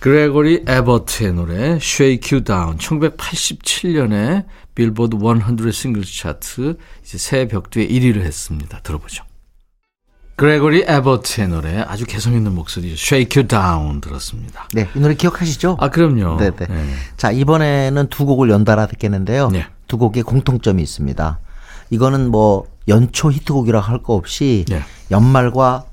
그레고리 0.00 0.64
에버트의 0.66 1.34
노래 1.34 1.72
Shake 1.76 2.30
You 2.32 2.44
Down 2.44 2.78
1987년에 2.78 4.46
빌보드 4.74 5.18
100 5.18 5.72
싱글스 5.74 6.18
차트 6.18 6.78
이제 7.02 7.18
새 7.18 7.46
벽두에 7.46 7.86
1위를 7.86 8.22
했습니다. 8.22 8.80
들어보죠. 8.80 9.24
그레고리 10.40 10.84
에버트의 10.86 11.48
노래 11.48 11.84
아주 11.86 12.06
개성 12.06 12.32
있는 12.32 12.54
목소리죠. 12.54 12.94
Shake 12.94 13.42
You 13.42 13.46
Down 13.46 14.00
들었습니다. 14.00 14.68
네, 14.72 14.88
이 14.96 14.98
노래 14.98 15.14
기억하시죠? 15.14 15.76
아 15.78 15.90
그럼요. 15.90 16.38
네, 16.38 16.50
네. 16.50 16.66
자, 17.18 17.30
이번에는 17.30 18.06
두 18.08 18.24
곡을 18.24 18.48
연달아 18.48 18.86
듣겠는데요. 18.86 19.50
네. 19.50 19.66
두 19.86 19.98
곡의 19.98 20.22
공통점이 20.22 20.82
있습니다. 20.82 21.38
이거는 21.90 22.30
뭐 22.30 22.66
연초 22.88 23.30
히트곡이라 23.30 23.80
할 23.80 23.98
거 24.02 24.14
없이 24.14 24.64
네. 24.70 24.80
연말과 25.10 25.84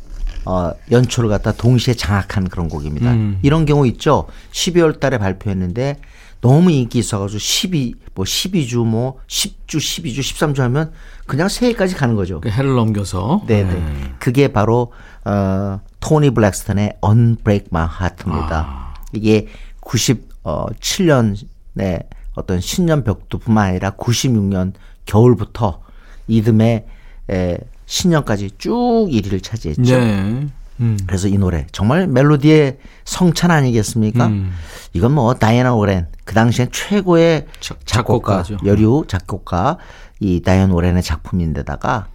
어, 0.46 0.72
연초를 0.92 1.28
갖다 1.28 1.52
동시에 1.52 1.96
장악한 1.96 2.48
그런 2.48 2.70
곡입니다. 2.70 3.12
음. 3.12 3.40
이런 3.42 3.66
경우 3.66 3.86
있죠. 3.88 4.28
12월 4.54 5.02
달에 5.02 5.18
발표했는데 5.18 5.98
너무 6.40 6.72
인기 6.72 7.00
있어가지고 7.00 7.38
12, 7.38 7.96
뭐 8.14 8.24
12주, 8.24 8.86
뭐 8.86 9.20
10주, 9.28 9.76
12주, 9.76 10.20
13주 10.20 10.60
하면 10.60 10.94
그냥 11.28 11.48
새해까지 11.50 11.96
가는 11.96 12.16
거죠. 12.16 12.40
그 12.42 12.50
해를 12.50 12.74
넘겨서 12.76 13.42
네 13.48 13.64
네. 13.64 13.84
그게 14.20 14.48
바로 14.48 14.92
어, 15.26 15.80
토니 16.00 16.30
블랙스턴의 16.32 16.98
Unbreak 17.06 17.68
My 17.72 17.86
Heart입니다. 17.88 18.94
이게 19.14 19.48
97년에 19.82 22.06
어떤 22.36 22.60
신년 22.62 23.04
벽두뿐만 23.04 23.70
아니라 23.70 23.92
96년 23.92 24.74
겨울부터 25.06 25.82
이듬해 26.28 26.86
에, 27.30 27.58
신년까지 27.86 28.52
쭉 28.58 29.08
1위를 29.10 29.42
차지했죠. 29.44 29.82
네. 29.98 30.48
음. 30.80 30.98
그래서 31.08 31.28
이 31.28 31.38
노래 31.40 31.66
정말 31.72 32.06
멜로디의 32.08 32.78
성찬 33.06 33.50
아니겠습니까? 33.50 34.28
음. 34.28 34.52
이건 34.94 35.14
뭐 35.14 35.34
다이앤 35.34 35.74
워렌 35.74 36.06
그 36.24 36.36
당시엔 36.36 36.70
최고의 36.72 37.48
자- 37.60 37.76
작곡가, 37.86 38.44
작곡가죠. 38.44 38.70
여류 38.70 39.06
작곡가 39.08 39.78
이 40.20 40.42
다이앤 40.42 40.74
워렌의 40.74 41.04
작품인데다가 41.04 42.08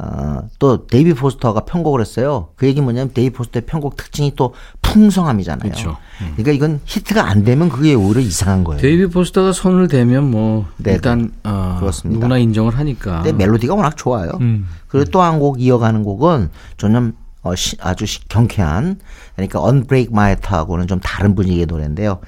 어, 0.00 0.42
또 0.60 0.86
데이비드 0.86 1.12
포스터가 1.12 1.64
편곡을 1.64 2.00
했어요. 2.00 2.50
그 2.54 2.66
얘기 2.68 2.80
뭐냐면 2.80 3.12
데이비드 3.12 3.34
포스터의 3.36 3.66
편곡 3.66 3.96
특징이 3.96 4.32
또 4.36 4.54
풍성함이잖아요. 4.82 5.60
그렇죠. 5.72 5.96
그러니까 6.36 6.52
이건 6.52 6.80
히트가 6.84 7.24
안 7.28 7.42
되면 7.42 7.68
그게 7.68 7.94
오히려 7.94 8.20
이상한 8.20 8.62
거예요. 8.62 8.80
데이비드 8.80 9.08
포스터가 9.08 9.50
손을 9.52 9.88
대면 9.88 10.30
뭐 10.30 10.66
네, 10.76 10.92
일단 10.92 11.32
어, 11.42 11.78
그렇습니다. 11.80 12.14
누구나 12.20 12.38
인정을 12.38 12.78
하니까. 12.78 13.22
근데 13.22 13.32
멜로디가 13.32 13.74
워낙 13.74 13.96
좋아요. 13.96 14.30
음. 14.40 14.68
그리고 14.86 15.10
또 15.10 15.20
한 15.20 15.40
곡 15.40 15.60
이어가는 15.60 16.04
곡은 16.04 16.50
전혀 16.76 17.10
어, 17.42 17.54
시- 17.56 17.76
아주 17.80 18.06
시- 18.06 18.26
경쾌한 18.28 19.00
그러니까 19.34 19.60
Unbreak 19.64 20.12
My 20.12 20.26
Heart하고는 20.30 20.86
좀 20.86 21.00
다른 21.00 21.34
분위기의 21.34 21.66
노래인데요. 21.66 22.20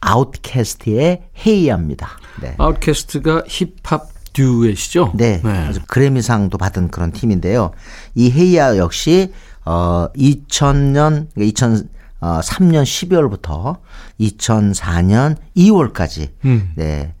아웃캐스트의 0.00 1.22
헤이야입니다. 1.46 2.08
네. 2.40 2.54
아웃캐스트가 2.58 3.44
힙합 3.48 4.08
듀엣이죠. 4.38 5.12
네, 5.14 5.40
아주 5.44 5.80
그래미상도 5.88 6.58
받은 6.58 6.88
그런 6.88 7.10
팀인데요. 7.10 7.72
이 8.14 8.30
헤이야 8.30 8.76
역시 8.76 9.32
어 9.64 10.08
2000년 10.16 11.28
2003년 11.36 12.84
12월부터 12.84 13.78
2004년 14.20 15.36
2월까지 15.56 16.30
음. 16.44 16.70
네. 16.76 17.14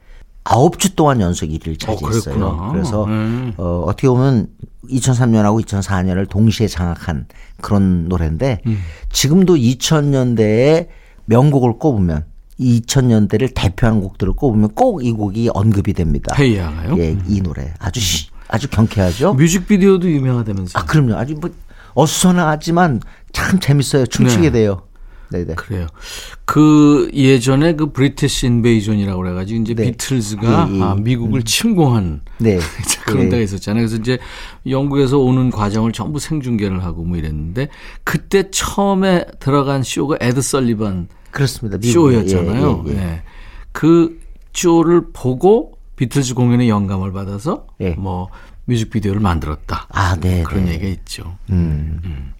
아홉 0.44 0.78
주 0.78 0.94
동안 0.94 1.20
연속 1.20 1.46
1위를 1.46 1.78
차지했어요. 1.78 2.22
그랬구나. 2.22 2.72
그래서 2.72 3.04
음. 3.04 3.52
어, 3.58 3.84
어떻게 3.86 4.08
보면 4.08 4.48
2003년하고 4.88 5.62
2004년을 5.66 6.28
동시에 6.28 6.68
장악한 6.68 7.26
그런 7.60 8.08
노래인데 8.08 8.62
음. 8.66 8.78
지금도 9.12 9.56
2000년대의 9.56 10.86
명곡을 11.26 11.78
꼽으면 11.78 12.24
2000년대를 12.60 13.52
대표하는 13.54 14.00
곡들을 14.00 14.32
꼽으면 14.34 14.70
꼭 14.74 15.02
이 15.02 15.12
곡이 15.12 15.50
언급이 15.54 15.92
됩니다. 15.92 16.34
헤이야가요? 16.38 16.98
예, 16.98 17.16
이 17.28 17.40
노래 17.40 17.72
아주 17.78 18.00
시- 18.00 18.28
아주 18.48 18.68
경쾌하죠. 18.68 19.34
뮤직비디오도 19.34 20.10
유명하다면서요. 20.10 20.82
아 20.82 20.86
그럼요. 20.86 21.14
아주 21.16 21.34
뭐 21.40 21.50
어수선하지만 21.94 23.00
참 23.32 23.60
재밌어요. 23.60 24.06
춤추게 24.06 24.50
네. 24.50 24.60
돼요. 24.60 24.82
네네. 25.30 25.56
그래요. 25.56 25.86
그 26.46 27.10
예전에 27.12 27.74
그 27.76 27.92
British 27.92 28.46
Invasion이라고 28.46 29.20
그래가지고 29.20 29.60
이제 29.60 29.74
네. 29.74 29.90
비틀즈가 29.90 30.68
예, 30.72 30.78
예. 30.78 30.82
아, 30.82 30.94
미국을 30.94 31.42
침공한 31.42 32.22
네. 32.38 32.58
그런 33.04 33.24
예. 33.26 33.28
때가 33.28 33.42
있었잖아요. 33.42 33.82
그래서 33.86 33.96
이제 34.00 34.18
영국에서 34.66 35.18
오는 35.18 35.50
과정을 35.50 35.92
전부 35.92 36.18
생중계를 36.18 36.82
하고 36.82 37.04
뭐 37.04 37.18
이랬는데 37.18 37.68
그때 38.04 38.50
처음에 38.50 39.26
들어간 39.38 39.82
쇼가 39.82 40.16
에드 40.20 40.40
설리반 40.40 41.08
그렇습니다. 41.30 41.78
쇼였잖아요. 41.80 42.84
예, 42.86 42.90
예, 42.90 42.94
예. 42.94 43.00
예. 43.00 43.22
그 43.72 44.18
쇼를 44.52 45.12
보고 45.12 45.78
비틀즈 45.96 46.34
공연에 46.34 46.68
영감을 46.68 47.12
받아서 47.12 47.66
예. 47.80 47.90
뭐 47.90 48.28
뮤직비디오를 48.64 49.20
만들었다. 49.20 49.86
아, 49.90 50.16
네. 50.16 50.42
그런 50.42 50.66
네. 50.66 50.72
얘기가 50.72 50.88
있죠. 50.88 51.36
음. 51.50 52.32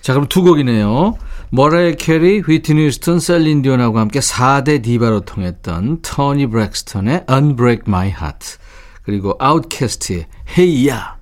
자, 0.00 0.12
그럼 0.14 0.28
두 0.28 0.42
곡이네요. 0.42 1.16
머라이 1.50 1.96
캐리, 1.96 2.40
휘트니 2.40 2.86
휴스턴, 2.86 3.20
셀린 3.20 3.62
디온하고 3.62 3.98
함께 3.98 4.20
4대 4.20 4.82
디바로 4.82 5.20
통했던 5.20 6.00
토니 6.02 6.46
브렉스턴의 6.46 7.26
Unbreak 7.30 7.82
My 7.86 8.08
Heart 8.08 8.58
그리고 9.02 9.36
아웃캐스트의 9.38 10.26
Hey 10.48 10.88
Ya. 10.88 11.21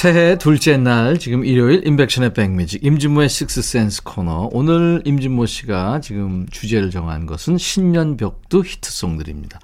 새해 0.00 0.38
둘째 0.38 0.78
날 0.78 1.18
지금 1.18 1.44
일요일 1.44 1.86
인백션의 1.86 2.32
백뮤직 2.32 2.82
임진모의 2.82 3.28
식스센스 3.28 4.02
코너 4.02 4.48
오늘 4.50 5.02
임진모 5.04 5.44
씨가 5.44 6.00
지금 6.00 6.46
주제를 6.50 6.88
정한 6.90 7.26
것은 7.26 7.58
신년 7.58 8.16
벽두 8.16 8.62
히트송들입니다. 8.64 9.60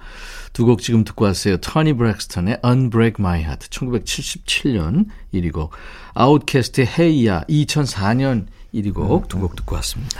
두 0.53 0.65
곡 0.67 0.83
지금 0.83 1.03
듣고 1.03 1.25
왔어요. 1.25 1.57
토니 1.57 1.93
브렉스턴의 1.93 2.59
Unbreak 2.63 3.15
My 3.17 3.39
Heart 3.39 3.69
1977년 3.71 5.07
1위 5.33 5.51
곡 5.51 5.71
아웃캐스트의 6.13 6.85
Hey 6.87 7.25
Ya 7.27 7.41
2004년 7.49 8.45
1위 8.75 8.93
곡 8.93 9.27
두 9.29 9.39
곡 9.39 9.55
듣고 9.55 9.73
왔습니다. 9.77 10.19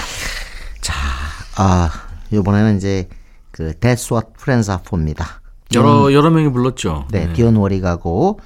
아, 1.57 1.91
이번에는 2.31 2.77
이제 2.77 3.07
그 3.51 3.73
That's 3.79 4.11
What 4.11 4.29
Friends 4.39 4.71
Are 4.71 4.81
For입니다. 4.83 5.41
여러 5.75 6.11
여러 6.11 6.31
명이 6.31 6.51
불렀죠. 6.51 7.07
네, 7.11 7.31
디온 7.33 7.55
워릭하고 7.55 8.39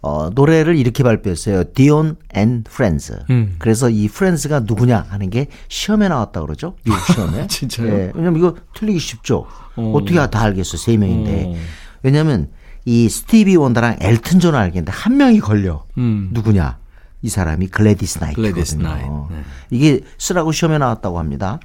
어, 0.00 0.30
노래를 0.30 0.76
이렇게 0.76 1.02
발표했어요. 1.02 1.72
Dionne 1.74 2.16
and 2.34 2.62
Friends. 2.62 3.18
음. 3.30 3.56
그래서 3.58 3.90
이 3.90 4.08
Friends가 4.08 4.60
누구냐 4.60 5.06
하는 5.08 5.28
게 5.30 5.48
시험에 5.68 6.08
나왔다 6.08 6.40
그러죠. 6.40 6.76
미국 6.84 7.00
시험에. 7.12 7.46
진짜요? 7.48 7.86
네, 7.96 8.12
왜냐면 8.14 8.38
이거 8.38 8.54
틀리기 8.74 8.98
쉽죠. 8.98 9.46
어. 9.76 9.92
어. 9.96 10.00
떻게 10.04 10.14
다 10.14 10.42
알겠어. 10.42 10.76
세 10.76 10.96
명인데. 10.96 11.44
어. 11.48 11.54
왜냐면 12.02 12.48
이 12.84 13.08
스티비 13.08 13.56
원더랑 13.56 13.96
엘튼 14.00 14.38
존을 14.40 14.58
알겠는데 14.58 14.92
한 14.92 15.16
명이 15.16 15.40
걸려. 15.40 15.84
음. 15.98 16.30
누구냐? 16.32 16.78
이 17.22 17.28
사람이 17.28 17.66
글래디스 17.66 18.20
나이트거든요. 18.20 18.52
글래디스 18.54 18.76
나이트, 18.76 19.08
네. 19.32 19.42
이게 19.70 20.00
쓰라고 20.18 20.52
시험에 20.52 20.78
나왔다고 20.78 21.18
합니다. 21.18 21.58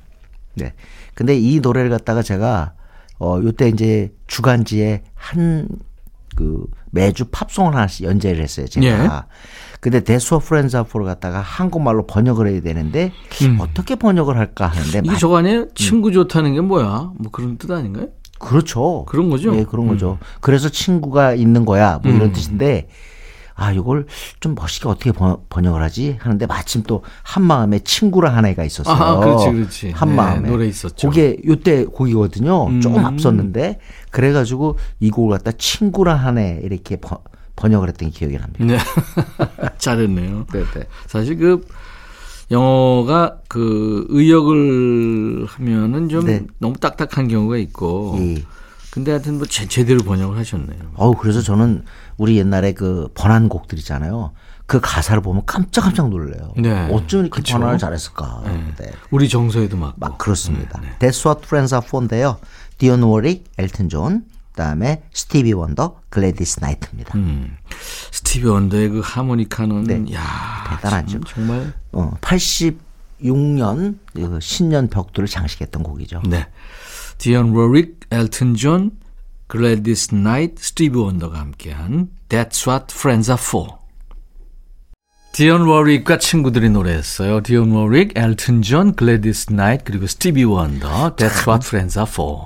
네. 0.56 0.74
근데 1.14 1.38
이 1.38 1.60
노래를 1.60 1.92
갖다가 1.92 2.24
제가 2.24 2.74
어 3.20 3.40
요때 3.44 3.70
이제 3.70 4.12
주간지에 4.26 5.04
한 5.14 5.68
그 6.36 6.66
매주 6.92 7.26
팝송을 7.26 7.76
하나씩 7.76 8.06
연재를 8.06 8.44
했어요. 8.44 8.68
제가. 8.68 8.86
예. 8.86 9.10
근데 9.80 10.02
That's 10.04 10.40
What 10.40 10.53
Friends 10.53 10.78
Are 10.78 10.86
For를 10.86 11.06
갖다가 11.06 11.42
한국말로 11.42 12.06
번역을 12.08 12.48
해야 12.48 12.62
되는데 12.62 13.12
어떻게 13.60 13.96
번역을 13.96 14.38
할까 14.38 14.68
하는데 14.68 15.00
음. 15.00 15.04
마- 15.06 15.18
저거 15.18 15.38
아니에요? 15.38 15.68
친구 15.76 16.12
좋다는 16.12 16.54
게 16.54 16.62
뭐야? 16.62 17.12
뭐 17.18 17.32
그런 17.32 17.58
뜻 17.58 17.70
아닌가요? 17.72 18.08
그렇죠. 18.40 19.06
그런 19.08 19.30
거죠? 19.30 19.52
음. 19.52 19.60
예, 19.60 19.64
그런 19.66 19.88
거죠. 19.88 20.20
그래서 20.42 20.70
친구가 20.70 21.34
있는 21.34 21.66
거야. 21.66 22.00
뭐 22.04 22.12
이런 22.12 22.32
뜻인데 22.32 22.88
아, 23.56 23.72
이걸 23.72 24.06
좀 24.40 24.56
멋있게 24.56 24.90
어떻게 24.90 25.12
번, 25.12 25.38
번역을 25.50 25.82
하지? 25.82 26.18
하는데 26.20 26.46
마침 26.46 26.84
또 26.84 27.04
한마음에 27.24 27.80
친구랑 27.80 28.36
한 28.36 28.46
애가 28.46 28.64
있었어요. 28.64 28.96
아, 28.96 29.20
그렇지, 29.20 29.52
그렇지. 29.52 29.92
한마음에. 29.92 30.42
네, 30.42 30.50
노래 30.50 30.68
있었죠. 30.68 31.10
그게 31.10 31.38
요때 31.46 31.86
곡이거든요. 31.86 32.68
음. 32.68 32.82
조금 32.82 33.06
앞섰는데 33.06 33.80
그래가지고 34.12 34.78
이 35.00 35.10
곡을 35.10 35.38
갖다 35.38 35.52
친구랑 35.52 36.20
한애 36.20 36.60
이렇게 36.64 36.96
번, 36.98 37.20
번역을 37.56 37.90
했던 37.90 38.10
게 38.10 38.20
기억이 38.20 38.38
납니다. 38.38 38.66
네. 38.66 38.78
잘했네요. 39.78 40.46
네, 40.52 40.64
네. 40.74 40.84
사실 41.08 41.38
그 41.38 41.66
영어가 42.52 43.38
그 43.48 44.06
의역을 44.10 45.46
하면은 45.48 46.10
좀 46.10 46.26
네. 46.26 46.46
너무 46.60 46.76
딱딱한 46.78 47.28
경우가 47.28 47.58
있고. 47.58 48.16
예. 48.20 48.44
근데 48.94 49.10
하여튼 49.10 49.40
뭐 49.40 49.48
제, 49.48 49.68
제대로 49.68 50.04
번역을 50.04 50.38
하셨네요. 50.38 50.92
어우, 50.94 51.16
그래서 51.16 51.42
저는 51.42 51.84
우리 52.18 52.38
옛날에 52.38 52.74
그 52.74 53.10
번안 53.16 53.50
곡들 53.50 53.80
있잖아요. 53.80 54.34
그 54.68 54.80
가사를 54.80 55.20
보면 55.24 55.48
깜짝깜짝 55.48 56.10
놀래요. 56.10 56.54
네. 56.58 56.90
어쩜 56.92 57.22
이렇게 57.22 57.38
그쵸. 57.42 57.58
번안을 57.58 57.80
잘했을까. 57.80 58.44
네. 58.78 58.92
우리 59.10 59.28
정서에도 59.28 59.78
맞고. 59.78 59.96
막 59.98 60.20
그렇습니다. 60.20 60.80
That's 61.00 61.26
what 61.26 61.42
friends 61.44 61.74
are 61.74 61.84
for인데요. 61.84 62.38
디온 62.78 63.02
워릭, 63.02 63.46
엘튼 63.58 63.90
존, 63.90 64.26
그다음에 64.52 65.02
스티비 65.12 65.54
원더, 65.54 66.02
글래디스 66.10 66.60
나이트입니다. 66.62 67.18
음. 67.18 67.58
스티비 68.12 68.46
원더의 68.46 68.90
그 68.90 69.02
하모니카는 69.04 69.86
네. 69.86 70.14
야 70.14 70.22
대단하죠. 70.70 71.14
참 71.14 71.24
정말 71.24 71.74
어, 71.94 72.12
86년 72.22 73.98
그 74.14 74.38
신년 74.40 74.88
벽두를 74.88 75.28
장식했던 75.28 75.82
곡이죠. 75.82 76.22
네. 76.28 76.46
디언 77.18 77.52
워릭, 77.56 78.00
엘튼 78.12 78.56
존, 78.56 78.92
글래디스 79.48 80.16
나이트, 80.16 80.62
스티비 80.62 80.98
원더가 80.98 81.40
함께한 81.40 82.10
That's 82.30 82.68
What 82.68 82.94
Friends 82.94 83.30
Are 83.30 83.42
For. 83.42 83.70
디언 85.34 85.62
워릭과 85.62 86.20
친구들이 86.20 86.70
노래했어요. 86.70 87.42
디언 87.42 87.72
워릭, 87.72 88.12
엘튼 88.16 88.62
존, 88.62 88.94
글래디스 88.94 89.54
나이트 89.54 89.84
그리고 89.86 90.06
스티비 90.08 90.44
원더 90.44 91.16
That's 91.16 91.48
What 91.48 91.66
Friends 91.66 91.98
Are 91.98 92.10
For. 92.10 92.42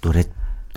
노래 0.00 0.24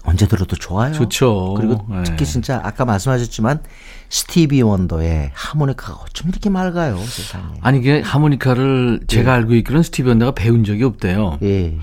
언제 0.03 0.27
들어도 0.27 0.55
좋아요. 0.55 0.93
좋죠. 0.93 1.55
그리고 1.57 1.83
네. 1.89 2.03
특히 2.03 2.25
진짜 2.25 2.61
아까 2.63 2.85
말씀하셨지만 2.85 3.63
스티비 4.09 4.61
원더의 4.61 5.31
하모니카가 5.33 5.93
어쩜 6.03 6.29
이렇게 6.29 6.51
맑아요, 6.51 6.97
세상에. 6.97 7.57
아니 7.61 7.79
이게 7.79 8.01
하모니카를 8.01 9.01
제가 9.07 9.33
알고 9.33 9.55
있기로는 9.55 9.81
스티비 9.81 10.09
원더가 10.09 10.33
배운 10.33 10.63
적이 10.63 10.83
없대요. 10.83 11.39
예. 11.41 11.79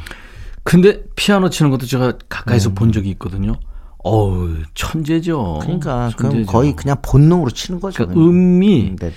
근데 0.65 1.03
피아노 1.17 1.51
치는 1.51 1.71
것도 1.71 1.87
제가 1.87 2.19
가까이서 2.29 2.71
본 2.75 2.93
적이 2.93 3.11
있거든요. 3.11 3.55
어우, 3.99 4.57
천재죠. 4.75 5.61
그러니까 5.63 6.11
그럼 6.17 6.33
천재죠. 6.33 6.53
거의 6.53 6.75
그냥 6.75 6.97
본능으로 7.03 7.51
치는 7.51 7.81
거죠. 7.81 8.07
그러니까. 8.07 8.21
음이 8.21 8.91
음, 8.91 8.97
네네. 8.97 9.15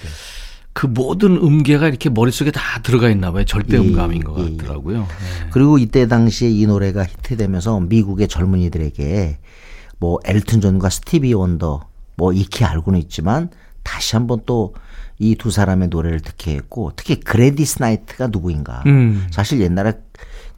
그 0.74 0.88
모든 0.88 1.38
음계가 1.38 1.88
이렇게 1.88 2.10
머릿속에 2.10 2.52
다 2.52 2.82
들어가 2.84 3.10
있나 3.10 3.32
봐요. 3.32 3.46
절대 3.46 3.78
예, 3.78 3.80
음감인 3.80 4.24
것 4.24 4.38
예. 4.40 4.58
같더라고요. 4.58 5.00
네. 5.00 5.50
그리고 5.52 5.78
이때 5.78 6.08
당시에 6.08 6.50
이 6.50 6.66
노래가 6.68 7.04
히트되면서 7.06 7.80
미국의 7.82 8.28
젊은이들에게 8.28 9.38
뭐 10.00 10.20
엘튼 10.26 10.62
존과 10.62 10.90
스티비 10.90 11.34
원더 11.34 11.88
뭐 12.18 12.34
익히 12.34 12.66
알고는 12.66 13.00
있지만 13.00 13.50
다시 13.84 14.16
한번 14.16 14.42
또 14.46 14.74
이 15.20 15.36
두 15.36 15.50
사람의 15.52 15.88
노래를 15.90 16.20
듣게 16.20 16.56
했고 16.56 16.92
특히 16.96 17.20
글래디스 17.20 17.82
나이트가 17.82 18.28
누구인가. 18.28 18.84
음. 18.86 19.28
사실 19.32 19.62
옛날에 19.62 19.94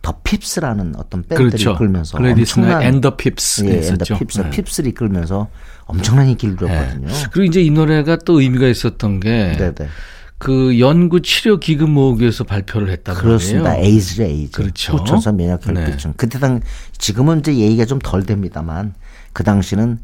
The 0.07 0.21
Pips라는 0.23 0.93
어떤 0.95 1.21
밴드를 1.23 1.49
그렇죠. 1.49 1.71
이끌면서 1.73 2.17
엄청난 2.17 2.81
and 2.81 2.99
The 2.99 3.17
Pips 3.17 3.65
예, 3.65 3.79
있었죠. 3.79 4.17
핍스, 4.17 4.39
네. 4.39 4.49
핍스를 4.51 4.89
이끌면서 4.91 5.49
엄청난 5.83 6.29
인기를 6.29 6.55
누렸거든요. 6.55 7.07
그리고 7.33 7.43
이제 7.43 7.61
이 7.61 7.69
노래가 7.69 8.15
또 8.15 8.39
의미가 8.39 8.69
있었던 8.69 9.19
게 9.19 9.57
네네. 9.57 9.89
그 10.37 10.79
연구 10.79 11.21
치료 11.21 11.59
기금 11.59 11.89
모으기 11.89 12.21
위해서 12.21 12.45
발표를 12.45 12.89
했다고 12.89 13.19
그렇습니다. 13.19 13.71
해요. 13.71 13.83
에이즈죠, 13.83 14.23
에이즈. 14.23 14.51
그렇죠. 14.61 14.93
후천성 14.93 15.35
면역 15.35 15.59
결핍증. 15.63 16.13
그때 16.15 16.39
당 16.39 16.61
지금은 16.97 17.39
이제 17.39 17.53
얘기가 17.57 17.83
좀 17.83 17.99
덜 17.99 18.23
됩니다만 18.23 18.93
그 19.33 19.43
당시는 19.43 19.99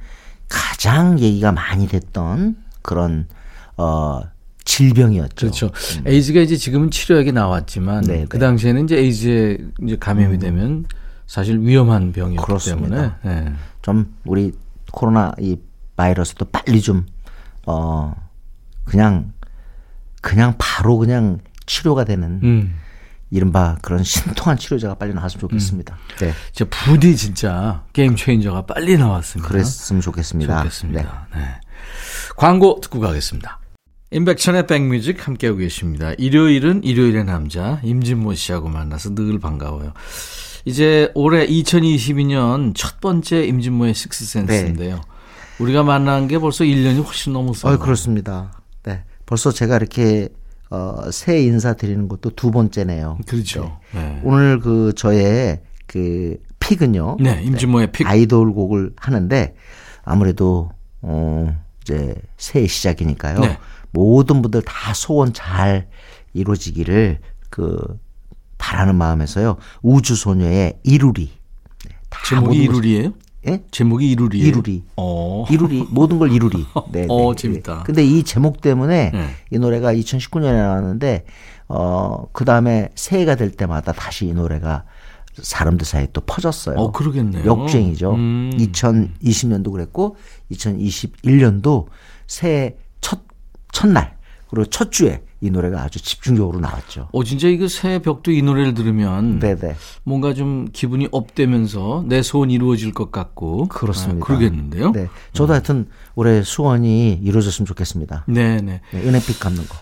가장 0.50 1.18
얘기가 1.18 1.54
많이 1.54 1.88
됐던 1.88 2.58
그런 2.82 3.26
어 3.78 4.20
질병이었죠. 4.66 5.36
그렇죠. 5.36 5.72
에이즈가 6.06 6.40
이제 6.42 6.56
지금은 6.56 6.90
치료약이 6.92 7.32
나왔지만 7.32 8.04
음. 8.04 8.08
네, 8.08 8.26
그 8.30 8.38
네. 8.38 8.46
당시에는 8.46 8.86
이제 8.86 8.98
에이즈에 8.98 9.58
이제 9.86 9.98
감염이 10.00 10.40
되면 10.40 10.86
사실 11.28 11.60
위험한 11.60 12.12
병이었기 12.14 12.46
그렇습니다. 12.46 13.20
때문에 13.22 13.46
예. 13.48 13.54
좀 13.82 14.14
우리 14.26 14.54
코로나 14.92 15.34
이 15.40 15.58
바이러스도 15.96 16.46
빨리 16.46 16.82
좀 16.82 17.06
어 17.66 18.14
그냥 18.84 19.34
그냥 20.22 20.56
바로 20.58 20.98
그냥 20.98 21.40
치료가 21.66 22.04
되는 22.04 22.40
음. 22.44 22.76
이른바 23.30 23.78
그런 23.82 24.04
신통한 24.04 24.58
치료제가 24.58 24.96
빨리 24.96 25.14
나왔으면 25.14 25.40
좋겠습니다. 25.42 25.98
네. 26.20 26.34
진짜 26.52 26.70
부디 26.70 27.16
진짜 27.16 27.84
게임 27.94 28.16
체인저가 28.16 28.66
빨리 28.66 28.98
나왔습니다. 28.98 29.48
그랬으면 29.50 30.02
좋겠습니다. 30.02 30.58
좋겠습니다. 30.60 31.28
네. 31.34 31.42
광고 32.36 32.80
듣고 32.82 33.00
가겠습니다. 33.00 33.60
임백천의 34.14 34.68
백뮤직 34.68 35.28
함께하고 35.28 35.58
계십니다. 35.58 36.14
일요일은 36.20 36.84
일요일의 36.84 37.26
남자 37.26 37.80
임진모 37.84 38.36
씨하고 38.36 38.70
만나서 38.70 39.16
늘 39.16 39.40
반가워요. 39.40 39.94
이제 40.66 41.12
올해 41.16 41.46
2022년 41.48 42.74
첫 42.76 43.02
번째 43.02 43.44
임진모의 43.44 43.96
식스센스인데요. 43.96 45.02
우리가 45.60 45.84
만난 45.84 46.28
게 46.28 46.38
벌써 46.38 46.64
1년이 46.64 47.04
훨씬 47.04 47.34
넘었어요. 47.34 47.74
어, 47.74 47.78
그렇습니다. 47.80 48.62
네. 48.84 49.04
벌써 49.26 49.52
제가 49.52 49.78
이렇게 49.78 50.30
어, 50.70 51.12
새해 51.12 51.42
인사 51.44 51.74
드리는 51.74 52.08
것도 52.08 52.32
두 52.32 52.52
번째네요. 52.52 53.18
그렇죠. 53.28 53.80
네. 53.94 54.22
오늘 54.24 54.60
그 54.60 54.94
저의 54.96 55.62
그 55.88 56.38
픽은요. 56.60 57.18
네, 57.20 57.42
임진모의 57.44 57.92
픽. 57.92 58.08
아이돌 58.08 58.54
곡을 58.54 58.94
하는데 58.96 59.56
아무래도 60.04 60.72
어 61.02 61.56
이제 61.82 62.16
새해 62.38 62.68
시작이니까요. 62.68 63.42
네. 63.94 64.00
모든 64.00 64.42
분들 64.42 64.62
다 64.64 64.94
소원 64.94 65.34
잘 65.34 65.88
이루어지기를 66.34 67.20
그 67.50 67.78
바라는 68.58 68.96
마음에서요. 68.96 69.58
우주소녀의 69.82 70.80
이루리. 70.84 71.32
네, 71.86 71.96
다 72.10 72.20
제목이 72.26 72.58
이루리예요? 72.58 73.14
예? 73.48 73.62
제목이 73.72 74.10
이루리예요? 74.10 74.48
이루리. 74.48 74.84
어. 74.96 75.46
이루리 75.50 75.86
모든 75.90 76.18
걸 76.18 76.32
이루리. 76.32 76.66
네, 76.92 77.06
어, 77.10 77.34
네. 77.34 77.42
재밌다. 77.42 77.84
근데 77.84 78.04
이 78.04 78.24
제목 78.24 78.62
때문에 78.62 79.12
네. 79.12 79.30
이 79.52 79.60
노래가 79.60 79.94
2019년에 79.94 80.54
나왔는데 80.54 81.26
어 81.68 82.28
그다음에 82.32 82.90
새해가 82.96 83.36
될 83.36 83.52
때마다 83.52 83.92
다시 83.92 84.28
이 84.28 84.34
노래가 84.34 84.86
사람들 85.34 85.86
사이에 85.86 86.08
또 86.14 86.22
퍼졌어요. 86.22 86.78
어, 86.78 86.92
그러겠네요. 86.92 87.46
역주행이죠. 87.46 88.14
음. 88.14 88.52
2020년도 88.56 89.72
그랬고 89.72 90.16
2021년도 90.52 91.88
새해 92.28 92.76
첫 93.74 93.84
첫날 93.84 94.16
그리고 94.50 94.70
첫 94.70 94.92
주에 94.92 95.24
이 95.42 95.50
노래가 95.50 95.82
아주 95.82 96.00
집중적으로 96.02 96.60
나왔죠. 96.60 97.10
어, 97.12 97.24
진짜 97.24 97.48
이거 97.50 97.68
새해 97.68 98.00
벽도 98.00 98.32
이 98.32 98.42
노래를 98.42 98.76
들으면 98.76 99.40
네네. 99.40 99.76
뭔가 100.04 100.34
좀 100.34 100.68
기분이 100.72 101.10
업되면서 101.12 102.06
내 102.08 102.22
소원 102.22 102.50
이루어질 102.50 102.94
것 102.94 103.12
같고 103.12 103.68
그렇습니다. 103.68 104.24
아, 104.24 104.28
그러겠는데요. 104.28 104.92
네. 104.92 105.10
저도 105.34 105.52
하여튼 105.54 105.88
올해 106.16 106.44
소원이 106.44 107.20
이루어졌으면 107.24 107.66
좋겠습니다. 107.66 108.26
네, 108.28 108.62
네. 108.62 108.80
네, 108.92 109.02
은행빚 109.02 109.40
갚는 109.40 109.68
거. 109.68 109.76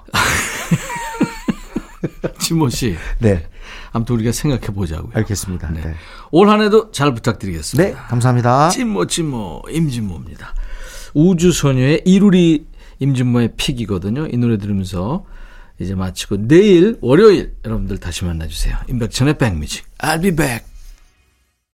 진모 2.39 2.69
씨. 2.69 2.95
네. 3.19 3.45
아무튼 3.91 4.15
우리가 4.15 4.31
생각해 4.31 4.67
보자고요. 4.67 5.11
알겠습니다. 5.13 5.69
네. 5.71 5.81
네. 5.81 5.93
올 6.31 6.49
한해도 6.49 6.91
잘 6.91 7.13
부탁드리겠습니다. 7.13 7.89
네, 7.89 7.95
감사합니다. 8.07 8.69
찐모 8.69 9.05
찐모 9.05 9.63
임진모입니다. 9.69 10.55
우주소녀의 11.13 12.03
이루리 12.05 12.65
임진모의 13.01 13.53
픽이거든요. 13.57 14.27
이 14.27 14.37
노래 14.37 14.57
들으면서 14.57 15.25
이제 15.79 15.95
마치고 15.95 16.47
내일 16.47 16.97
월요일 17.01 17.55
여러분들 17.65 17.97
다시 17.97 18.23
만나주세요. 18.23 18.77
임백천의 18.87 19.37
백뮤직. 19.37 19.85
I'll 19.97 20.21
be 20.21 20.31
back. 20.33 20.70